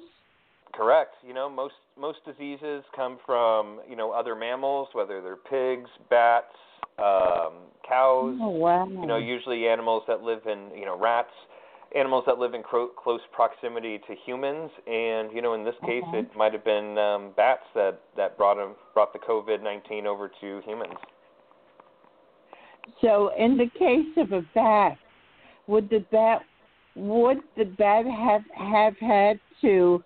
Correct. 0.74 1.14
You 1.26 1.32
know, 1.32 1.48
most 1.48 1.74
most 1.98 2.18
diseases 2.26 2.84
come 2.94 3.18
from 3.24 3.80
you 3.88 3.96
know 3.96 4.12
other 4.12 4.34
mammals, 4.34 4.88
whether 4.92 5.22
they're 5.22 5.36
pigs, 5.36 5.88
bats, 6.10 6.52
um, 6.98 7.64
cows. 7.88 8.36
Oh 8.40 8.50
wow. 8.50 8.86
You 8.86 9.06
know, 9.06 9.16
usually 9.16 9.66
animals 9.66 10.02
that 10.06 10.22
live 10.22 10.40
in 10.46 10.70
you 10.76 10.84
know 10.84 10.98
rats, 10.98 11.30
animals 11.96 12.24
that 12.26 12.38
live 12.38 12.52
in 12.52 12.62
cro- 12.62 12.88
close 12.88 13.20
proximity 13.32 13.98
to 14.06 14.14
humans, 14.26 14.70
and 14.86 15.32
you 15.32 15.40
know 15.40 15.54
in 15.54 15.64
this 15.64 15.76
case 15.86 16.02
uh-huh. 16.08 16.18
it 16.18 16.36
might 16.36 16.52
have 16.52 16.64
been 16.64 16.98
um, 16.98 17.32
bats 17.36 17.64
that 17.74 18.00
that 18.18 18.36
brought 18.36 18.56
them 18.56 18.74
brought 18.92 19.14
the 19.14 19.18
COVID 19.18 19.62
nineteen 19.62 20.06
over 20.06 20.30
to 20.42 20.60
humans. 20.66 20.94
So, 23.00 23.30
in 23.36 23.56
the 23.56 23.68
case 23.78 24.06
of 24.16 24.32
a 24.32 24.42
bat, 24.54 24.96
would 25.66 25.90
the 25.90 26.04
bat 26.12 26.42
would 26.96 27.38
the 27.56 27.64
bat 27.64 28.06
have 28.06 28.42
have 28.54 28.96
had 28.98 29.38
to 29.60 30.02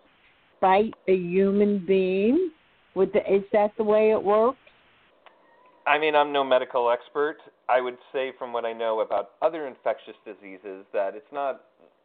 bite 0.60 0.94
a 1.08 1.14
human 1.14 1.84
being? 1.86 2.50
Would 2.94 3.12
the, 3.12 3.20
is 3.32 3.44
that 3.52 3.70
the 3.78 3.84
way 3.84 4.10
it 4.10 4.22
works? 4.22 4.58
I 5.86 5.98
mean, 5.98 6.14
I'm 6.14 6.32
no 6.32 6.44
medical 6.44 6.90
expert. 6.90 7.38
I 7.68 7.80
would 7.80 7.96
say, 8.12 8.32
from 8.38 8.52
what 8.52 8.64
I 8.64 8.72
know 8.72 9.00
about 9.00 9.30
other 9.40 9.66
infectious 9.66 10.14
diseases, 10.24 10.84
that 10.92 11.14
it's 11.14 11.32
not 11.32 11.62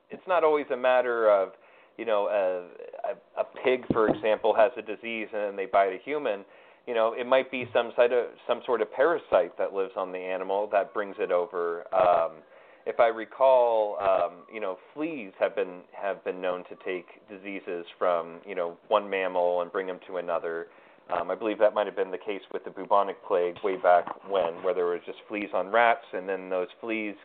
it's 0.10 0.25
not 0.27 0.44
always 0.44 0.65
a 0.72 0.77
matter 0.77 1.30
of 1.30 1.50
you 1.98 2.06
know 2.06 2.27
a, 2.27 3.10
a, 3.10 3.42
a 3.42 3.44
pig, 3.63 3.86
for 3.92 4.08
example, 4.08 4.56
has 4.56 4.72
a 4.77 4.82
disease 4.82 5.27
and 5.34 5.42
then 5.42 5.56
they 5.56 5.65
bite 5.65 5.94
a 5.94 6.00
human. 6.04 6.46
You 6.88 6.94
know, 6.94 7.15
it 7.18 7.25
might 7.25 7.50
be 7.50 7.68
some 7.74 7.92
sort 7.96 8.13
of 8.13 8.27
some 8.48 8.62
sort 8.65 8.82
of 8.82 8.94
parasite 8.94 9.58
that 9.58 9.74
lives 9.74 9.94
on 9.98 10.12
the 10.12 10.20
animal 10.20 10.70
that 10.72 10.94
brings 10.94 11.15
it 11.20 11.32
over. 11.32 11.86
Um, 11.94 12.44
if 12.86 13.00
I 13.00 13.08
recall, 13.08 13.98
um, 14.00 14.44
you 14.54 14.60
know, 14.60 14.77
fleas 14.94 15.32
have 15.39 15.56
been 15.56 15.82
have 15.92 16.24
been 16.24 16.39
known 16.39 16.63
to 16.65 16.75
take 16.86 17.06
diseases 17.27 17.86
from 17.98 18.39
you 18.46 18.56
know 18.56 18.77
one 18.88 19.10
mammal 19.10 19.62
and 19.62 19.72
bring 19.72 19.88
them 19.88 20.00
to 20.08 20.18
another. 20.18 20.68
Um, 21.13 21.30
I 21.30 21.36
believe 21.36 21.60
that 21.60 21.74
might 21.74 21.86
have 21.86 21.96
been 21.96 22.12
the 22.12 22.18
case 22.18 22.42
with 22.51 22.63
the 22.63 22.72
bubonic 22.72 23.18
plague 23.27 23.58
way 23.63 23.77
back 23.77 24.06
when, 24.27 24.63
where 24.63 24.74
there 24.74 24.86
was 24.86 25.01
just 25.06 25.20
fleas 25.27 25.50
on 25.54 25.68
rats, 25.68 26.06
and 26.13 26.27
then 26.27 26.50
those 26.50 26.68
fleas 26.82 27.15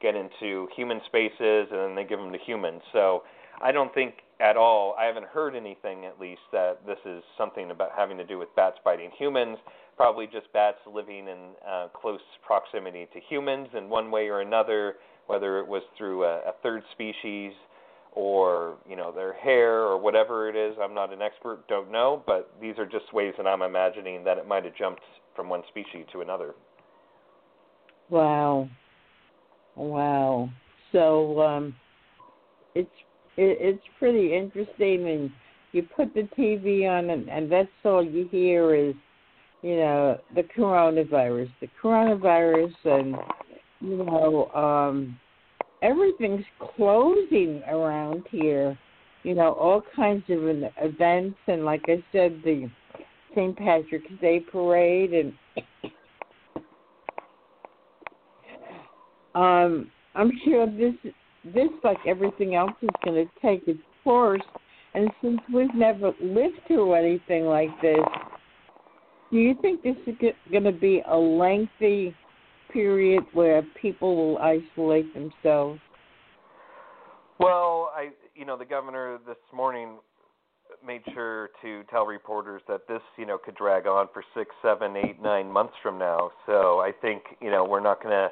get 0.00 0.14
into 0.14 0.68
human 0.76 1.00
spaces, 1.06 1.66
and 1.72 1.80
then 1.80 1.94
they 1.96 2.04
give 2.04 2.20
them 2.20 2.30
to 2.30 2.38
humans. 2.38 2.80
So 2.92 3.24
I 3.60 3.72
don't 3.72 3.92
think 3.92 4.14
at 4.40 4.56
all. 4.56 4.94
I 4.98 5.04
haven't 5.06 5.26
heard 5.26 5.56
anything, 5.56 6.04
at 6.04 6.20
least, 6.20 6.42
that 6.52 6.86
this 6.86 6.98
is 7.04 7.22
something 7.36 7.70
about 7.70 7.90
having 7.96 8.16
to 8.18 8.24
do 8.24 8.38
with 8.38 8.54
bats 8.54 8.78
biting 8.84 9.10
humans 9.18 9.58
probably 9.98 10.26
just 10.26 10.50
bats 10.52 10.78
living 10.90 11.26
in 11.26 11.50
uh, 11.68 11.88
close 11.88 12.20
proximity 12.46 13.08
to 13.12 13.20
humans 13.28 13.68
in 13.76 13.90
one 13.90 14.10
way 14.10 14.28
or 14.28 14.40
another, 14.40 14.94
whether 15.26 15.58
it 15.58 15.66
was 15.66 15.82
through 15.98 16.24
a, 16.24 16.36
a 16.38 16.52
third 16.62 16.82
species 16.92 17.52
or 18.12 18.76
you 18.88 18.96
know 18.96 19.12
their 19.12 19.34
hair 19.34 19.82
or 19.82 20.00
whatever 20.00 20.48
it 20.48 20.56
is. 20.56 20.76
I'm 20.80 20.94
not 20.94 21.12
an 21.12 21.20
expert, 21.20 21.66
don't 21.68 21.90
know, 21.90 22.22
but 22.26 22.54
these 22.60 22.78
are 22.78 22.86
just 22.86 23.12
ways 23.12 23.34
that 23.36 23.46
I'm 23.46 23.60
imagining 23.60 24.22
that 24.24 24.38
it 24.38 24.46
might 24.46 24.64
have 24.64 24.76
jumped 24.76 25.02
from 25.34 25.48
one 25.48 25.62
species 25.68 26.06
to 26.12 26.20
another. 26.20 26.54
Wow, 28.08 28.68
wow. 29.74 30.48
So 30.92 31.42
um, 31.42 31.74
it's 32.76 32.88
it, 33.36 33.58
it's 33.60 33.84
pretty 33.98 34.34
interesting, 34.34 35.08
and 35.08 35.30
you 35.72 35.82
put 35.82 36.14
the 36.14 36.28
TV 36.38 36.88
on, 36.88 37.10
and, 37.10 37.28
and 37.28 37.50
that's 37.50 37.68
all 37.84 38.04
you 38.04 38.28
hear 38.30 38.76
is 38.76 38.94
you 39.62 39.76
know, 39.76 40.18
the 40.34 40.42
coronavirus, 40.56 41.50
the 41.60 41.68
coronavirus, 41.82 42.74
and 42.84 43.16
you 43.80 44.04
know, 44.04 44.46
um, 44.54 45.18
everything's 45.82 46.44
closing 46.76 47.62
around 47.68 48.24
here. 48.30 48.78
You 49.24 49.34
know, 49.34 49.52
all 49.54 49.82
kinds 49.96 50.22
of 50.28 50.38
events, 50.80 51.38
and 51.48 51.64
like 51.64 51.82
I 51.88 52.02
said, 52.12 52.40
the 52.44 52.70
St. 53.32 53.56
Patrick's 53.56 54.12
Day 54.20 54.40
parade, 54.40 55.12
and 55.12 55.32
um, 59.34 59.90
I'm 60.14 60.30
sure 60.44 60.66
this, 60.66 60.94
this 61.44 61.68
like 61.82 61.98
everything 62.06 62.54
else, 62.54 62.72
is 62.80 62.88
going 63.04 63.26
to 63.26 63.30
take 63.42 63.66
its 63.66 63.80
course. 64.04 64.40
And 64.94 65.10
since 65.20 65.40
we've 65.52 65.74
never 65.74 66.12
lived 66.20 66.60
through 66.66 66.94
anything 66.94 67.44
like 67.44 67.68
this, 67.82 67.98
do 69.30 69.36
you 69.36 69.54
think 69.60 69.82
this 69.82 69.96
is 70.06 70.14
going 70.50 70.64
to 70.64 70.72
be 70.72 71.02
a 71.08 71.16
lengthy 71.16 72.14
period 72.72 73.24
where 73.32 73.62
people 73.80 74.16
will 74.16 74.38
isolate 74.38 75.12
themselves? 75.14 75.80
Well, 77.38 77.92
I, 77.94 78.10
you 78.34 78.44
know, 78.44 78.56
the 78.56 78.64
governor 78.64 79.18
this 79.26 79.36
morning 79.54 79.98
made 80.84 81.02
sure 81.14 81.50
to 81.62 81.82
tell 81.90 82.04
reporters 82.04 82.62
that 82.68 82.86
this, 82.88 83.00
you 83.16 83.26
know, 83.26 83.38
could 83.38 83.54
drag 83.54 83.86
on 83.86 84.08
for 84.12 84.24
six, 84.34 84.50
seven, 84.62 84.96
eight, 84.96 85.20
nine 85.22 85.50
months 85.50 85.74
from 85.82 85.98
now. 85.98 86.30
So 86.46 86.80
I 86.80 86.92
think, 87.00 87.22
you 87.40 87.50
know, 87.50 87.64
we're 87.64 87.80
not 87.80 88.02
going 88.02 88.12
to 88.12 88.28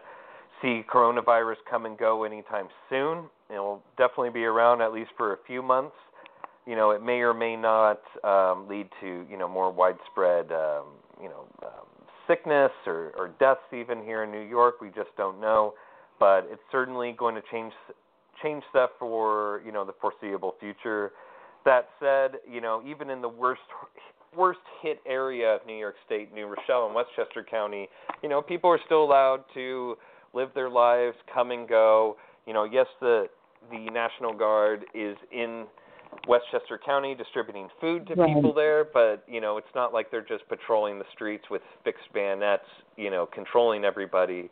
see 0.63 0.83
coronavirus 0.93 1.57
come 1.69 1.87
and 1.87 1.99
go 1.99 2.25
anytime 2.25 2.69
soon. 2.89 3.25
It'll 3.51 3.83
definitely 3.97 4.31
be 4.31 4.45
around 4.45 4.81
at 4.81 4.93
least 4.93 5.11
for 5.17 5.35
a 5.35 5.37
few 5.47 5.63
months 5.63 5.95
you 6.67 6.75
know, 6.75 6.91
it 6.91 7.03
may 7.03 7.21
or 7.21 7.33
may 7.33 7.57
not 7.57 8.01
um, 8.25 8.69
lead 8.69 8.89
to 9.01 9.25
you 9.31 9.37
know 9.39 9.49
more 9.49 9.71
widespread 9.71 10.51
um, 10.53 10.85
you 11.23 11.29
know 11.29 11.47
um, 11.63 11.87
sickness 12.27 12.73
or, 12.87 13.13
or 13.17 13.31
deaths 13.39 13.61
even 13.73 14.03
here 14.03 14.25
in 14.25 14.31
New 14.31 14.41
York. 14.41 14.81
We 14.81 14.89
just 14.89 15.11
don't 15.17 15.41
know, 15.41 15.75
but 16.19 16.47
it's 16.51 16.63
certainly 16.73 17.15
going 17.17 17.35
to 17.37 17.43
change 17.51 17.73
change 18.43 18.63
stuff 18.71 18.91
for 18.99 19.63
you 19.65 19.73
know 19.73 19.85
the 19.85 19.95
foreseeable 20.01 20.55
future. 20.61 21.13
That 21.65 21.89
said, 22.01 22.41
you 22.51 22.61
know 22.61 22.83
even 22.87 23.11
in 23.11 23.23
the 23.23 23.29
worst 23.29 23.63
worst 24.37 24.61
hit 24.83 25.01
area 25.07 25.55
of 25.55 25.67
New 25.67 25.79
York 25.79 25.95
State, 26.05 26.35
New 26.35 26.47
Rochelle 26.47 26.87
and 26.87 26.95
Westchester 26.95 27.47
County, 27.49 27.89
you 28.23 28.29
know 28.29 28.43
people 28.43 28.71
are 28.71 28.81
still 28.87 29.05
allowed 29.05 29.45
to 29.55 29.97
live 30.35 30.51
their 30.55 30.69
lives, 30.69 31.17
come 31.33 31.53
and 31.53 31.69
go. 31.69 32.17
You 32.45 32.55
know, 32.55 32.65
yes, 32.65 32.87
the 33.01 33.27
the 33.71 33.91
National 33.91 34.33
Guard 34.33 34.85
is 34.95 35.17
in 35.33 35.67
Westchester 36.29 36.79
County 36.85 37.15
distributing 37.15 37.69
food 37.81 38.07
to 38.09 38.15
right. 38.15 38.35
people 38.35 38.53
there, 38.53 38.85
but 38.85 39.25
you 39.29 39.41
know, 39.41 39.57
it's 39.59 39.75
not 39.75 39.93
like 39.93 40.11
they're 40.11 40.25
just 40.25 40.49
patrolling 40.49 40.99
the 40.99 41.05
streets 41.13 41.45
with 41.51 41.63
fixed 41.85 42.13
bayonets, 42.13 42.65
you 42.97 43.11
know, 43.11 43.27
controlling 43.27 43.85
everybody. 43.85 44.51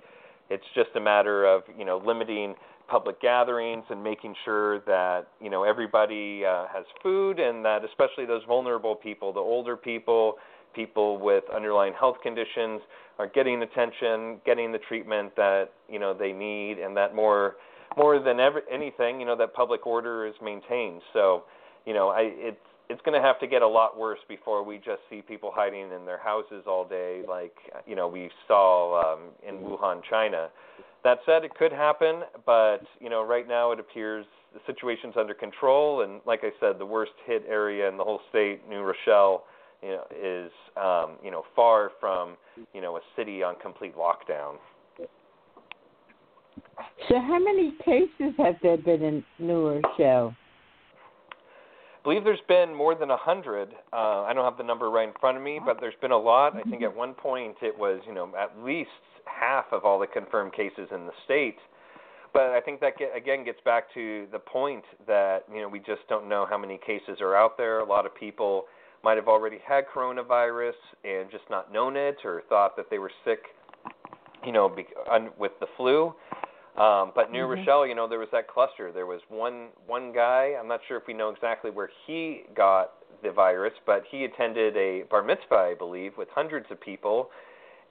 It's 0.50 0.64
just 0.74 0.90
a 0.96 1.00
matter 1.00 1.46
of, 1.46 1.62
you 1.76 1.84
know, 1.84 2.02
limiting 2.04 2.54
public 2.88 3.20
gatherings 3.20 3.84
and 3.88 4.02
making 4.02 4.34
sure 4.44 4.80
that, 4.80 5.28
you 5.40 5.48
know, 5.48 5.64
everybody 5.64 6.44
uh, 6.44 6.66
has 6.72 6.84
food 7.02 7.38
and 7.38 7.64
that 7.64 7.84
especially 7.84 8.26
those 8.26 8.42
vulnerable 8.46 8.94
people, 8.94 9.32
the 9.32 9.40
older 9.40 9.76
people, 9.76 10.34
people 10.74 11.18
with 11.18 11.44
underlying 11.54 11.94
health 11.98 12.16
conditions 12.22 12.80
are 13.18 13.26
getting 13.26 13.62
attention, 13.62 14.40
getting 14.44 14.72
the 14.72 14.78
treatment 14.88 15.34
that, 15.36 15.70
you 15.88 15.98
know, 15.98 16.12
they 16.12 16.32
need 16.32 16.78
and 16.78 16.96
that 16.96 17.14
more 17.14 17.56
more 17.96 18.18
than 18.18 18.40
ever 18.40 18.62
anything, 18.70 19.20
you 19.20 19.26
know, 19.26 19.36
that 19.36 19.54
public 19.54 19.86
order 19.86 20.26
is 20.26 20.34
maintained. 20.42 21.00
So, 21.12 21.44
you 21.86 21.94
know, 21.94 22.08
I 22.08 22.30
it's 22.34 22.58
it's 22.90 23.00
going 23.02 23.20
to 23.20 23.26
have 23.26 23.40
to 23.40 23.46
get 23.46 23.62
a 23.62 23.68
lot 23.68 23.98
worse 23.98 24.18
before 24.28 24.62
we 24.62 24.76
just 24.76 25.00
see 25.08 25.22
people 25.22 25.50
hiding 25.54 25.90
in 25.92 26.04
their 26.04 26.18
houses 26.18 26.64
all 26.66 26.86
day, 26.86 27.22
like 27.28 27.54
you 27.86 27.96
know 27.96 28.08
we 28.08 28.30
saw 28.46 29.14
um, 29.14 29.20
in 29.46 29.56
Wuhan, 29.56 30.02
China. 30.08 30.48
That 31.02 31.18
said, 31.26 31.44
it 31.44 31.54
could 31.54 31.72
happen, 31.72 32.22
but 32.46 32.80
you 33.00 33.08
know 33.08 33.24
right 33.24 33.48
now 33.48 33.72
it 33.72 33.80
appears 33.80 34.26
the 34.52 34.60
situation's 34.66 35.14
under 35.18 35.34
control, 35.34 36.02
and 36.02 36.20
like 36.26 36.40
I 36.42 36.50
said, 36.60 36.78
the 36.78 36.86
worst 36.86 37.12
hit 37.26 37.44
area 37.48 37.88
in 37.88 37.96
the 37.96 38.04
whole 38.04 38.20
state, 38.30 38.68
New 38.68 38.82
Rochelle, 38.82 39.44
you 39.82 39.90
know, 39.90 40.04
is 40.10 40.50
um, 40.76 41.16
you 41.24 41.30
know 41.30 41.44
far 41.56 41.90
from 42.00 42.36
you 42.74 42.80
know 42.80 42.96
a 42.96 43.00
city 43.16 43.42
on 43.42 43.56
complete 43.60 43.96
lockdown. 43.96 44.56
So, 47.08 47.20
how 47.20 47.38
many 47.38 47.72
cases 47.84 48.34
have 48.38 48.56
there 48.62 48.76
been 48.76 49.02
in 49.02 49.24
New 49.38 49.68
Rochelle? 49.68 50.34
I 51.30 52.02
believe 52.02 52.24
there's 52.24 52.38
been 52.48 52.74
more 52.74 52.94
than 52.94 53.10
a 53.10 53.16
hundred. 53.16 53.70
Uh, 53.92 54.22
I 54.22 54.32
don't 54.34 54.44
have 54.44 54.58
the 54.58 54.64
number 54.64 54.90
right 54.90 55.08
in 55.08 55.14
front 55.20 55.38
of 55.38 55.42
me, 55.42 55.58
but 55.64 55.78
there's 55.80 55.94
been 56.02 56.10
a 56.10 56.18
lot. 56.18 56.54
I 56.54 56.62
think 56.68 56.82
at 56.82 56.94
one 56.94 57.14
point 57.14 57.56
it 57.62 57.76
was, 57.78 58.00
you 58.06 58.12
know, 58.12 58.30
at 58.38 58.62
least 58.62 58.90
half 59.24 59.64
of 59.72 59.84
all 59.84 59.98
the 59.98 60.06
confirmed 60.06 60.52
cases 60.52 60.88
in 60.92 61.06
the 61.06 61.12
state. 61.24 61.56
But 62.34 62.50
I 62.50 62.60
think 62.60 62.80
that 62.80 62.98
get, 62.98 63.16
again 63.16 63.44
gets 63.44 63.60
back 63.64 63.92
to 63.94 64.26
the 64.32 64.38
point 64.38 64.84
that 65.06 65.44
you 65.50 65.62
know 65.62 65.68
we 65.68 65.78
just 65.78 66.02
don't 66.08 66.28
know 66.28 66.46
how 66.48 66.58
many 66.58 66.78
cases 66.84 67.18
are 67.20 67.36
out 67.36 67.56
there. 67.56 67.78
A 67.78 67.84
lot 67.84 68.06
of 68.06 68.14
people 68.14 68.64
might 69.04 69.16
have 69.16 69.28
already 69.28 69.58
had 69.66 69.84
coronavirus 69.86 70.72
and 71.04 71.30
just 71.30 71.44
not 71.48 71.72
known 71.72 71.96
it 71.96 72.16
or 72.24 72.42
thought 72.48 72.76
that 72.76 72.86
they 72.90 72.98
were 72.98 73.12
sick, 73.24 73.40
you 74.44 74.50
know, 74.50 74.68
be, 74.68 74.86
un, 75.10 75.28
with 75.38 75.52
the 75.60 75.66
flu. 75.76 76.12
Um, 76.76 77.12
but 77.14 77.30
New 77.30 77.44
mm-hmm. 77.44 77.60
Rochelle, 77.60 77.86
you 77.86 77.94
know, 77.94 78.08
there 78.08 78.18
was 78.18 78.28
that 78.32 78.48
cluster. 78.48 78.90
There 78.92 79.06
was 79.06 79.20
one 79.28 79.68
one 79.86 80.12
guy. 80.12 80.54
I'm 80.58 80.66
not 80.66 80.80
sure 80.88 80.96
if 80.96 81.04
we 81.06 81.14
know 81.14 81.30
exactly 81.30 81.70
where 81.70 81.88
he 82.06 82.42
got 82.56 82.94
the 83.22 83.30
virus, 83.30 83.72
but 83.86 84.02
he 84.10 84.24
attended 84.24 84.76
a 84.76 85.02
bar 85.08 85.22
mitzvah, 85.22 85.54
I 85.54 85.74
believe, 85.78 86.12
with 86.18 86.28
hundreds 86.34 86.66
of 86.70 86.80
people. 86.80 87.30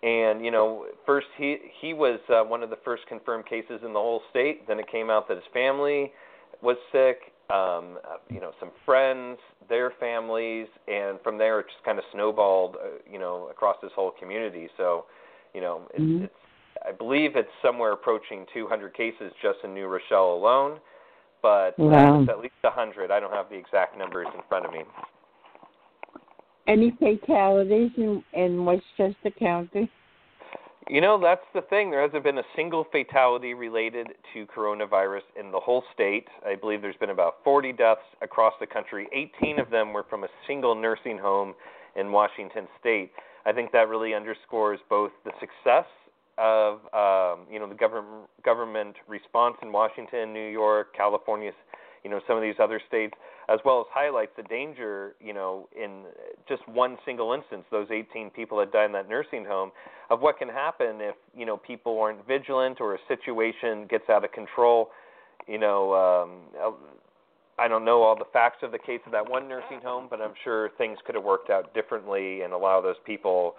And 0.04 0.44
you 0.44 0.52
know, 0.52 0.86
first 1.06 1.28
he 1.38 1.58
he 1.80 1.94
was 1.94 2.20
uh, 2.30 2.44
one 2.44 2.62
of 2.62 2.70
the 2.70 2.78
first 2.84 3.04
confirmed 3.08 3.46
cases 3.46 3.80
in 3.86 3.94
the 3.94 4.00
whole 4.00 4.22
state. 4.30 4.68
Then 4.68 4.80
it 4.80 4.92
came 4.92 5.10
out 5.10 5.30
that 5.30 5.36
his 5.36 5.46
family 5.54 6.12
was 6.62 6.76
sick. 6.92 7.32
Um, 7.50 8.00
uh, 8.04 8.18
you 8.30 8.40
know, 8.42 8.52
some 8.60 8.72
friends, 8.86 9.38
their 9.70 9.94
families, 10.00 10.68
and 10.88 11.20
from 11.24 11.38
there 11.38 11.60
it 11.60 11.68
just 11.72 11.84
kind 11.86 12.00
of 12.00 12.04
snowballed. 12.12 12.76
Uh, 12.76 12.88
you 13.10 13.18
know, 13.18 13.48
across 13.50 13.78
this 13.82 13.92
whole 13.96 14.12
community. 14.20 14.68
So, 14.76 15.06
you 15.54 15.62
know, 15.62 15.88
it, 15.94 16.02
mm-hmm. 16.02 16.26
it's 16.26 16.34
I 16.88 16.92
believe 16.92 17.36
it's 17.36 17.50
somewhere 17.62 17.94
approaching 17.94 18.46
200 18.54 18.94
cases 18.94 19.32
just 19.42 19.60
in 19.64 19.74
New 19.74 19.88
Rochelle 19.88 20.34
alone, 20.34 20.80
but 21.42 21.78
wow. 21.78 22.22
it's 22.22 22.30
at 22.30 22.40
least 22.40 22.54
100. 22.62 23.12
I 23.12 23.20
don't 23.20 23.34
have 23.34 23.50
the 23.50 23.56
exact 23.56 23.98
numbers 23.98 24.28
in 24.34 24.42
front 24.50 24.66
of 24.66 24.72
me. 24.72 24.80
Any 26.68 26.92
fatalities 26.98 27.92
in, 27.98 28.24
in 28.34 28.66
Westchester 28.66 29.32
County? 29.38 29.90
You 30.90 31.00
know, 31.00 31.20
that's 31.22 31.46
the 31.54 31.62
thing. 31.62 31.92
There 31.92 32.02
hasn't 32.02 32.24
been 32.24 32.38
a 32.38 32.44
single 32.56 32.86
fatality 32.92 33.54
related 33.54 34.08
to 34.34 34.46
coronavirus 34.48 35.22
in 35.40 35.52
the 35.52 35.60
whole 35.60 35.84
state. 35.94 36.28
I 36.46 36.56
believe 36.56 36.82
there's 36.82 36.98
been 36.98 37.10
about 37.10 37.36
40 37.44 37.72
deaths 37.74 38.02
across 38.22 38.54
the 38.60 38.68
country. 38.68 39.08
18 39.42 39.60
of 39.60 39.70
them 39.70 39.94
were 39.94 40.04
from 40.10 40.26
a 40.26 40.28
single 40.46 40.76
nursing 40.76 41.18
home 41.18 41.54
in 41.96 42.12
Washington 42.12 42.68
state. 42.80 43.12
I 43.46 43.54
think 43.54 43.72
that 43.72 43.88
really 43.88 44.14
underscores 44.14 44.80
both 44.90 45.12
the 45.24 45.32
success 45.40 45.86
of 46.38 46.80
um, 46.94 47.46
you 47.52 47.60
know 47.60 47.68
the 47.68 47.76
government 47.76 48.30
government 48.44 48.96
response 49.08 49.56
in 49.62 49.72
Washington, 49.72 50.34
New 50.34 50.50
York, 50.50 50.96
California, 50.96 51.52
you 52.04 52.10
know 52.10 52.20
some 52.28 52.36
of 52.36 52.42
these 52.44 52.56
other 52.62 52.82
states, 52.88 53.14
as 53.50 53.60
well 53.66 53.82
as 53.82 53.86
highlights 53.92 54.32
the 54.36 54.44
danger 54.44 55.16
you 55.22 55.34
know 55.34 55.68
in 55.76 56.04
just 56.48 56.68
one 56.68 56.98
single 57.06 57.34
instance, 57.34 57.64
those 57.72 57.88
18 57.92 58.30
people 58.32 58.58
that 58.60 58.72
died 58.72 58.86
in 58.86 58.92
that 58.94 59.10
nursing 59.10 59.46
home, 59.46 59.72
of 60.10 60.22
what 60.22 60.38
can 60.38 60.50
happen 60.50 61.02
if 61.02 61.16
you 61.36 61.46
know 61.46 61.58
people 61.58 62.00
aren't 62.00 62.26
vigilant 62.28 62.82
or 62.82 62.96
a 62.96 63.00
situation 63.08 63.88
gets 63.90 64.10
out 64.10 64.24
of 64.24 64.32
control. 64.32 64.90
You 65.48 65.58
know, 65.60 65.94
um, 65.94 66.76
I 67.60 67.68
don't 67.68 67.86
know 67.86 68.02
all 68.02 68.16
the 68.16 68.26
facts 68.34 68.64
of 68.64 68.72
the 68.72 68.80
case 68.80 69.02
of 69.06 69.12
that 69.12 69.30
one 69.30 69.48
nursing 69.48 69.82
home, 69.84 70.08
but 70.10 70.22
I'm 70.22 70.34
sure 70.44 70.70
things 70.78 70.98
could 71.06 71.16
have 71.16 71.24
worked 71.24 71.50
out 71.50 71.74
differently 71.74 72.42
and 72.42 72.54
allow 72.54 72.82
those 72.82 72.96
people 73.06 73.56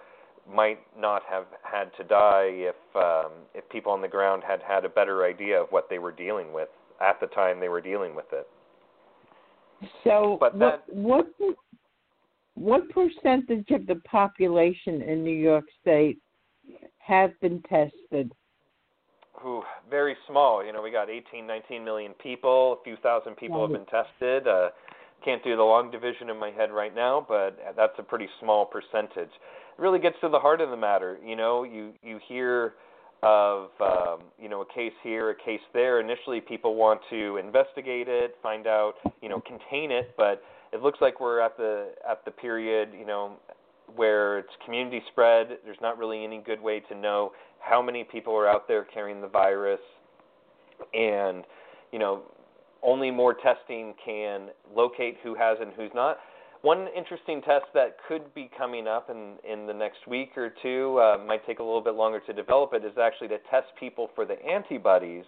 might 0.51 0.79
not 0.97 1.23
have 1.29 1.45
had 1.63 1.85
to 1.97 2.03
die 2.03 2.49
if 2.51 2.75
um, 2.95 3.31
if 3.53 3.67
people 3.69 3.91
on 3.91 4.01
the 4.01 4.07
ground 4.07 4.43
had 4.47 4.61
had 4.61 4.85
a 4.85 4.89
better 4.89 5.25
idea 5.25 5.61
of 5.61 5.67
what 5.69 5.89
they 5.89 5.99
were 5.99 6.11
dealing 6.11 6.53
with 6.53 6.69
at 7.01 7.19
the 7.19 7.27
time 7.27 7.59
they 7.59 7.69
were 7.69 7.81
dealing 7.81 8.15
with 8.15 8.25
it. 8.31 8.47
So, 10.03 10.37
but 10.39 10.57
that, 10.59 10.83
what 10.87 11.27
what 11.37 11.55
what 12.55 12.89
percentage 12.89 13.69
of 13.71 13.85
the 13.85 14.01
population 14.05 15.01
in 15.01 15.23
New 15.23 15.35
York 15.35 15.65
State 15.81 16.19
have 16.99 17.39
been 17.41 17.61
tested? 17.63 18.31
Ooh, 19.45 19.61
very 19.89 20.15
small. 20.27 20.65
You 20.65 20.71
know, 20.71 20.81
we 20.81 20.91
got 20.91 21.09
18, 21.09 21.45
19 21.45 21.83
million 21.83 22.13
people. 22.23 22.77
A 22.79 22.83
few 22.83 22.95
thousand 23.03 23.35
people 23.35 23.61
have 23.61 23.71
been 23.71 23.85
tested. 23.85 24.47
Uh, 24.47 24.69
can't 25.23 25.43
do 25.43 25.57
the 25.57 25.63
long 25.63 25.91
division 25.91 26.29
in 26.29 26.39
my 26.39 26.51
head 26.51 26.71
right 26.71 26.95
now, 26.95 27.25
but 27.27 27.57
that's 27.75 27.93
a 27.97 28.03
pretty 28.03 28.27
small 28.39 28.65
percentage 28.65 29.31
really 29.77 29.99
gets 29.99 30.15
to 30.21 30.29
the 30.29 30.39
heart 30.39 30.61
of 30.61 30.69
the 30.69 30.77
matter. 30.77 31.17
You 31.25 31.35
know, 31.35 31.63
you 31.63 31.93
you 32.03 32.19
hear 32.27 32.73
of 33.23 33.69
um, 33.81 34.19
you 34.39 34.49
know 34.49 34.61
a 34.61 34.73
case 34.73 34.93
here, 35.03 35.31
a 35.31 35.35
case 35.35 35.61
there. 35.73 35.99
Initially, 35.99 36.41
people 36.41 36.75
want 36.75 37.01
to 37.09 37.37
investigate 37.37 38.07
it, 38.07 38.35
find 38.41 38.67
out, 38.67 38.93
you 39.21 39.29
know, 39.29 39.41
contain 39.41 39.91
it, 39.91 40.13
but 40.17 40.43
it 40.71 40.81
looks 40.81 40.99
like 41.01 41.19
we're 41.19 41.39
at 41.39 41.57
the 41.57 41.91
at 42.09 42.23
the 42.25 42.31
period, 42.31 42.89
you 42.97 43.05
know, 43.05 43.33
where 43.95 44.39
it's 44.39 44.49
community 44.63 45.01
spread. 45.11 45.57
There's 45.63 45.81
not 45.81 45.97
really 45.97 46.23
any 46.23 46.39
good 46.39 46.61
way 46.61 46.81
to 46.81 46.95
know 46.95 47.31
how 47.59 47.81
many 47.81 48.03
people 48.03 48.33
are 48.35 48.47
out 48.47 48.67
there 48.67 48.85
carrying 48.85 49.21
the 49.21 49.27
virus, 49.27 49.79
and 50.93 51.43
you 51.91 51.99
know, 51.99 52.23
only 52.83 53.09
more 53.09 53.33
testing 53.33 53.93
can 54.03 54.49
locate 54.75 55.17
who 55.23 55.33
has 55.35 55.57
and 55.59 55.71
who's 55.73 55.91
not. 55.95 56.17
One 56.65 56.87
interesting 56.97 57.43
test 57.43 57.65
that 57.75 57.97
could 58.07 58.33
be 58.33 58.49
coming 58.57 58.87
up 58.87 59.11
in, 59.11 59.35
in 59.47 59.67
the 59.67 59.73
next 59.73 60.07
week 60.07 60.35
or 60.35 60.51
two, 60.63 60.99
uh, 60.99 61.23
might 61.23 61.45
take 61.45 61.59
a 61.59 61.63
little 61.63 61.79
bit 61.79 61.93
longer 61.93 62.19
to 62.21 62.33
develop 62.33 62.73
it, 62.73 62.83
is 62.83 62.97
actually 62.99 63.27
to 63.27 63.37
test 63.51 63.67
people 63.79 64.09
for 64.15 64.25
the 64.25 64.43
antibodies, 64.43 65.25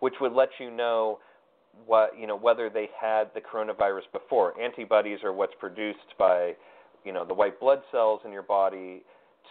which 0.00 0.12
would 0.20 0.34
let 0.34 0.50
you 0.60 0.70
know 0.70 1.18
what 1.86 2.10
you 2.18 2.26
know 2.26 2.36
whether 2.36 2.68
they 2.68 2.90
had 3.00 3.30
the 3.34 3.40
coronavirus 3.40 4.02
before. 4.12 4.52
Antibodies 4.60 5.20
are 5.24 5.32
what's 5.32 5.54
produced 5.58 6.12
by 6.18 6.52
you 7.06 7.12
know 7.14 7.24
the 7.24 7.32
white 7.32 7.58
blood 7.58 7.80
cells 7.90 8.20
in 8.26 8.30
your 8.30 8.42
body 8.42 9.02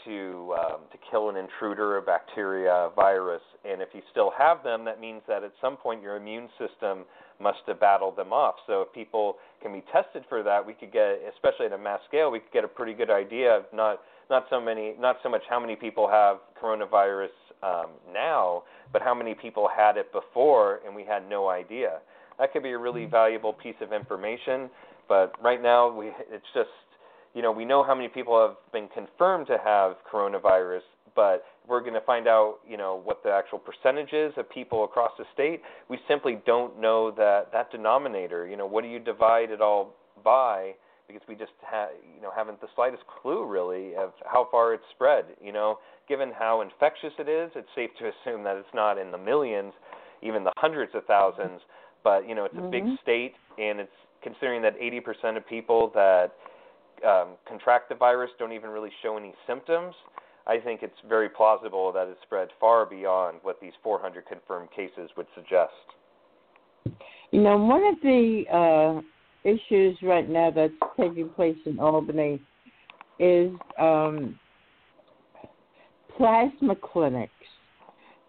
to 0.06 0.54
um, 0.60 0.82
to 0.92 0.98
kill 1.10 1.30
an 1.30 1.38
intruder, 1.38 1.98
a 1.98 2.04
bacteria, 2.04 2.72
a 2.72 2.92
virus, 2.96 3.42
and 3.68 3.82
if 3.82 3.90
you 3.94 4.02
still 4.12 4.32
have 4.38 4.64
them, 4.64 4.86
that 4.86 5.02
means 5.02 5.24
that 5.28 5.44
at 5.44 5.54
some 5.60 5.76
point 5.76 6.04
your 6.04 6.18
immune 6.18 6.50
system 6.60 7.04
must 7.40 7.60
have 7.68 7.80
battled 7.80 8.16
them 8.16 8.32
off. 8.32 8.56
So 8.68 8.82
if 8.82 8.94
people 8.94 9.38
can 9.66 9.74
be 9.74 9.84
tested 9.92 10.24
for 10.30 10.44
that, 10.44 10.64
we 10.66 10.74
could 10.74 10.94
get, 10.94 11.20
especially 11.34 11.66
at 11.66 11.74
a 11.74 11.78
mass 11.78 12.00
scale, 12.08 12.30
we 12.30 12.40
could 12.40 12.52
get 12.52 12.64
a 12.64 12.68
pretty 12.68 12.94
good 12.94 13.10
idea 13.10 13.58
of 13.58 13.64
not 13.74 14.02
not 14.30 14.46
so 14.50 14.60
many, 14.60 14.96
not 15.00 15.18
so 15.22 15.30
much 15.30 15.42
how 15.50 15.60
many 15.60 15.76
people 15.76 16.08
have 16.08 16.38
coronavirus 16.62 17.30
um, 17.62 17.92
now, 18.12 18.64
but 18.92 19.02
how 19.02 19.14
many 19.14 19.36
people 19.36 19.70
had 19.76 19.98
it 19.98 20.12
before 20.12 20.80
and 20.86 20.96
we 20.96 21.04
had 21.04 21.30
no 21.30 21.50
idea. 21.50 22.00
That 22.40 22.52
could 22.52 22.64
be 22.64 22.72
a 22.72 22.78
really 22.78 23.02
mm-hmm. 23.02 23.12
valuable 23.12 23.54
piece 23.54 23.76
of 23.82 23.94
information. 23.94 24.70
But 25.08 25.34
right 25.44 25.62
now, 25.62 25.92
we 25.92 26.08
it's 26.30 26.46
just 26.54 26.70
you 27.34 27.42
know 27.42 27.52
we 27.52 27.66
know 27.66 27.84
how 27.84 27.96
many 27.96 28.08
people 28.08 28.40
have 28.40 28.58
been 28.72 28.88
confirmed 28.94 29.48
to 29.48 29.58
have 29.64 29.94
coronavirus, 30.12 30.86
but 31.16 31.44
we're 31.68 31.82
going 31.82 31.94
to 31.94 32.02
find 32.02 32.28
out, 32.28 32.58
you 32.68 32.78
know, 32.78 33.02
what 33.04 33.24
the 33.24 33.30
actual 33.30 33.60
percentages 33.60 34.34
of 34.38 34.50
people 34.50 34.84
across 34.84 35.12
the 35.18 35.26
state. 35.34 35.62
We 35.90 35.98
simply 36.08 36.40
don't 36.46 36.80
know 36.80 37.12
that 37.12 37.52
that 37.54 37.72
denominator. 37.72 38.48
You 38.48 38.58
know, 38.58 38.68
what 38.68 38.84
do 38.84 38.90
you 38.90 39.00
divide 39.00 39.52
it 39.52 39.62
all 39.62 39.96
by 40.24 40.74
because 41.08 41.22
we 41.28 41.36
just 41.36 41.52
ha- 41.62 41.90
you 42.16 42.22
know 42.22 42.32
haven't 42.36 42.60
the 42.62 42.68
slightest 42.76 43.04
clue 43.22 43.46
really 43.46 43.96
of 43.96 44.12
how 44.26 44.48
far 44.50 44.74
it's 44.74 44.84
spread. 44.94 45.26
You 45.42 45.52
know, 45.52 45.80
given 46.08 46.32
how 46.38 46.62
infectious 46.62 47.14
it 47.20 47.30
is, 47.30 47.52
it's 47.56 47.68
safe 47.76 47.92
to 48.00 48.06
assume 48.32 48.44
that 48.44 48.58
it's 48.58 48.74
not 48.74 48.98
in 48.98 49.12
the 49.12 49.18
millions, 49.18 49.74
even 50.22 50.44
the 50.44 50.52
hundreds 50.58 50.94
of 50.96 51.06
thousands. 51.06 51.62
But 52.04 52.28
you 52.28 52.36
know, 52.36 52.46
it's 52.46 52.56
mm-hmm. 52.56 52.66
a 52.66 52.72
big 52.72 52.84
state, 53.02 53.34
and 53.58 53.80
it's 53.80 53.92
considering 54.22 54.62
that 54.64 54.80
80% 54.80 55.38
of 55.38 55.48
people 55.48 55.92
that 55.94 56.34
um, 57.08 57.36
contract 57.48 57.90
the 57.90 57.96
virus 57.96 58.32
don't 58.40 58.54
even 58.54 58.70
really 58.70 58.90
show 59.04 59.18
any 59.18 59.34
symptoms. 59.46 59.94
I 60.48 60.60
think 60.60 60.84
it's 60.84 60.94
very 61.08 61.30
plausible 61.30 61.92
that 61.94 62.08
it's 62.08 62.22
spread 62.22 62.50
far 62.60 62.86
beyond 62.86 63.40
what 63.42 63.60
these 63.60 63.74
400 63.82 64.26
confirmed 64.28 64.70
cases 64.76 65.10
would 65.18 65.28
suggest. 65.34 65.72
You 67.32 67.42
know, 67.42 67.58
one 67.58 67.84
of 67.84 67.96
the 68.04 68.44
uh, 68.54 69.02
issues 69.44 69.98
right 70.04 70.30
now 70.30 70.52
that's 70.52 70.74
taking 71.00 71.30
place 71.30 71.58
in 71.66 71.80
Albany 71.80 72.40
is 73.20 73.52
um, 73.80 74.40
plasma 76.16 76.76
clinics. 76.76 77.32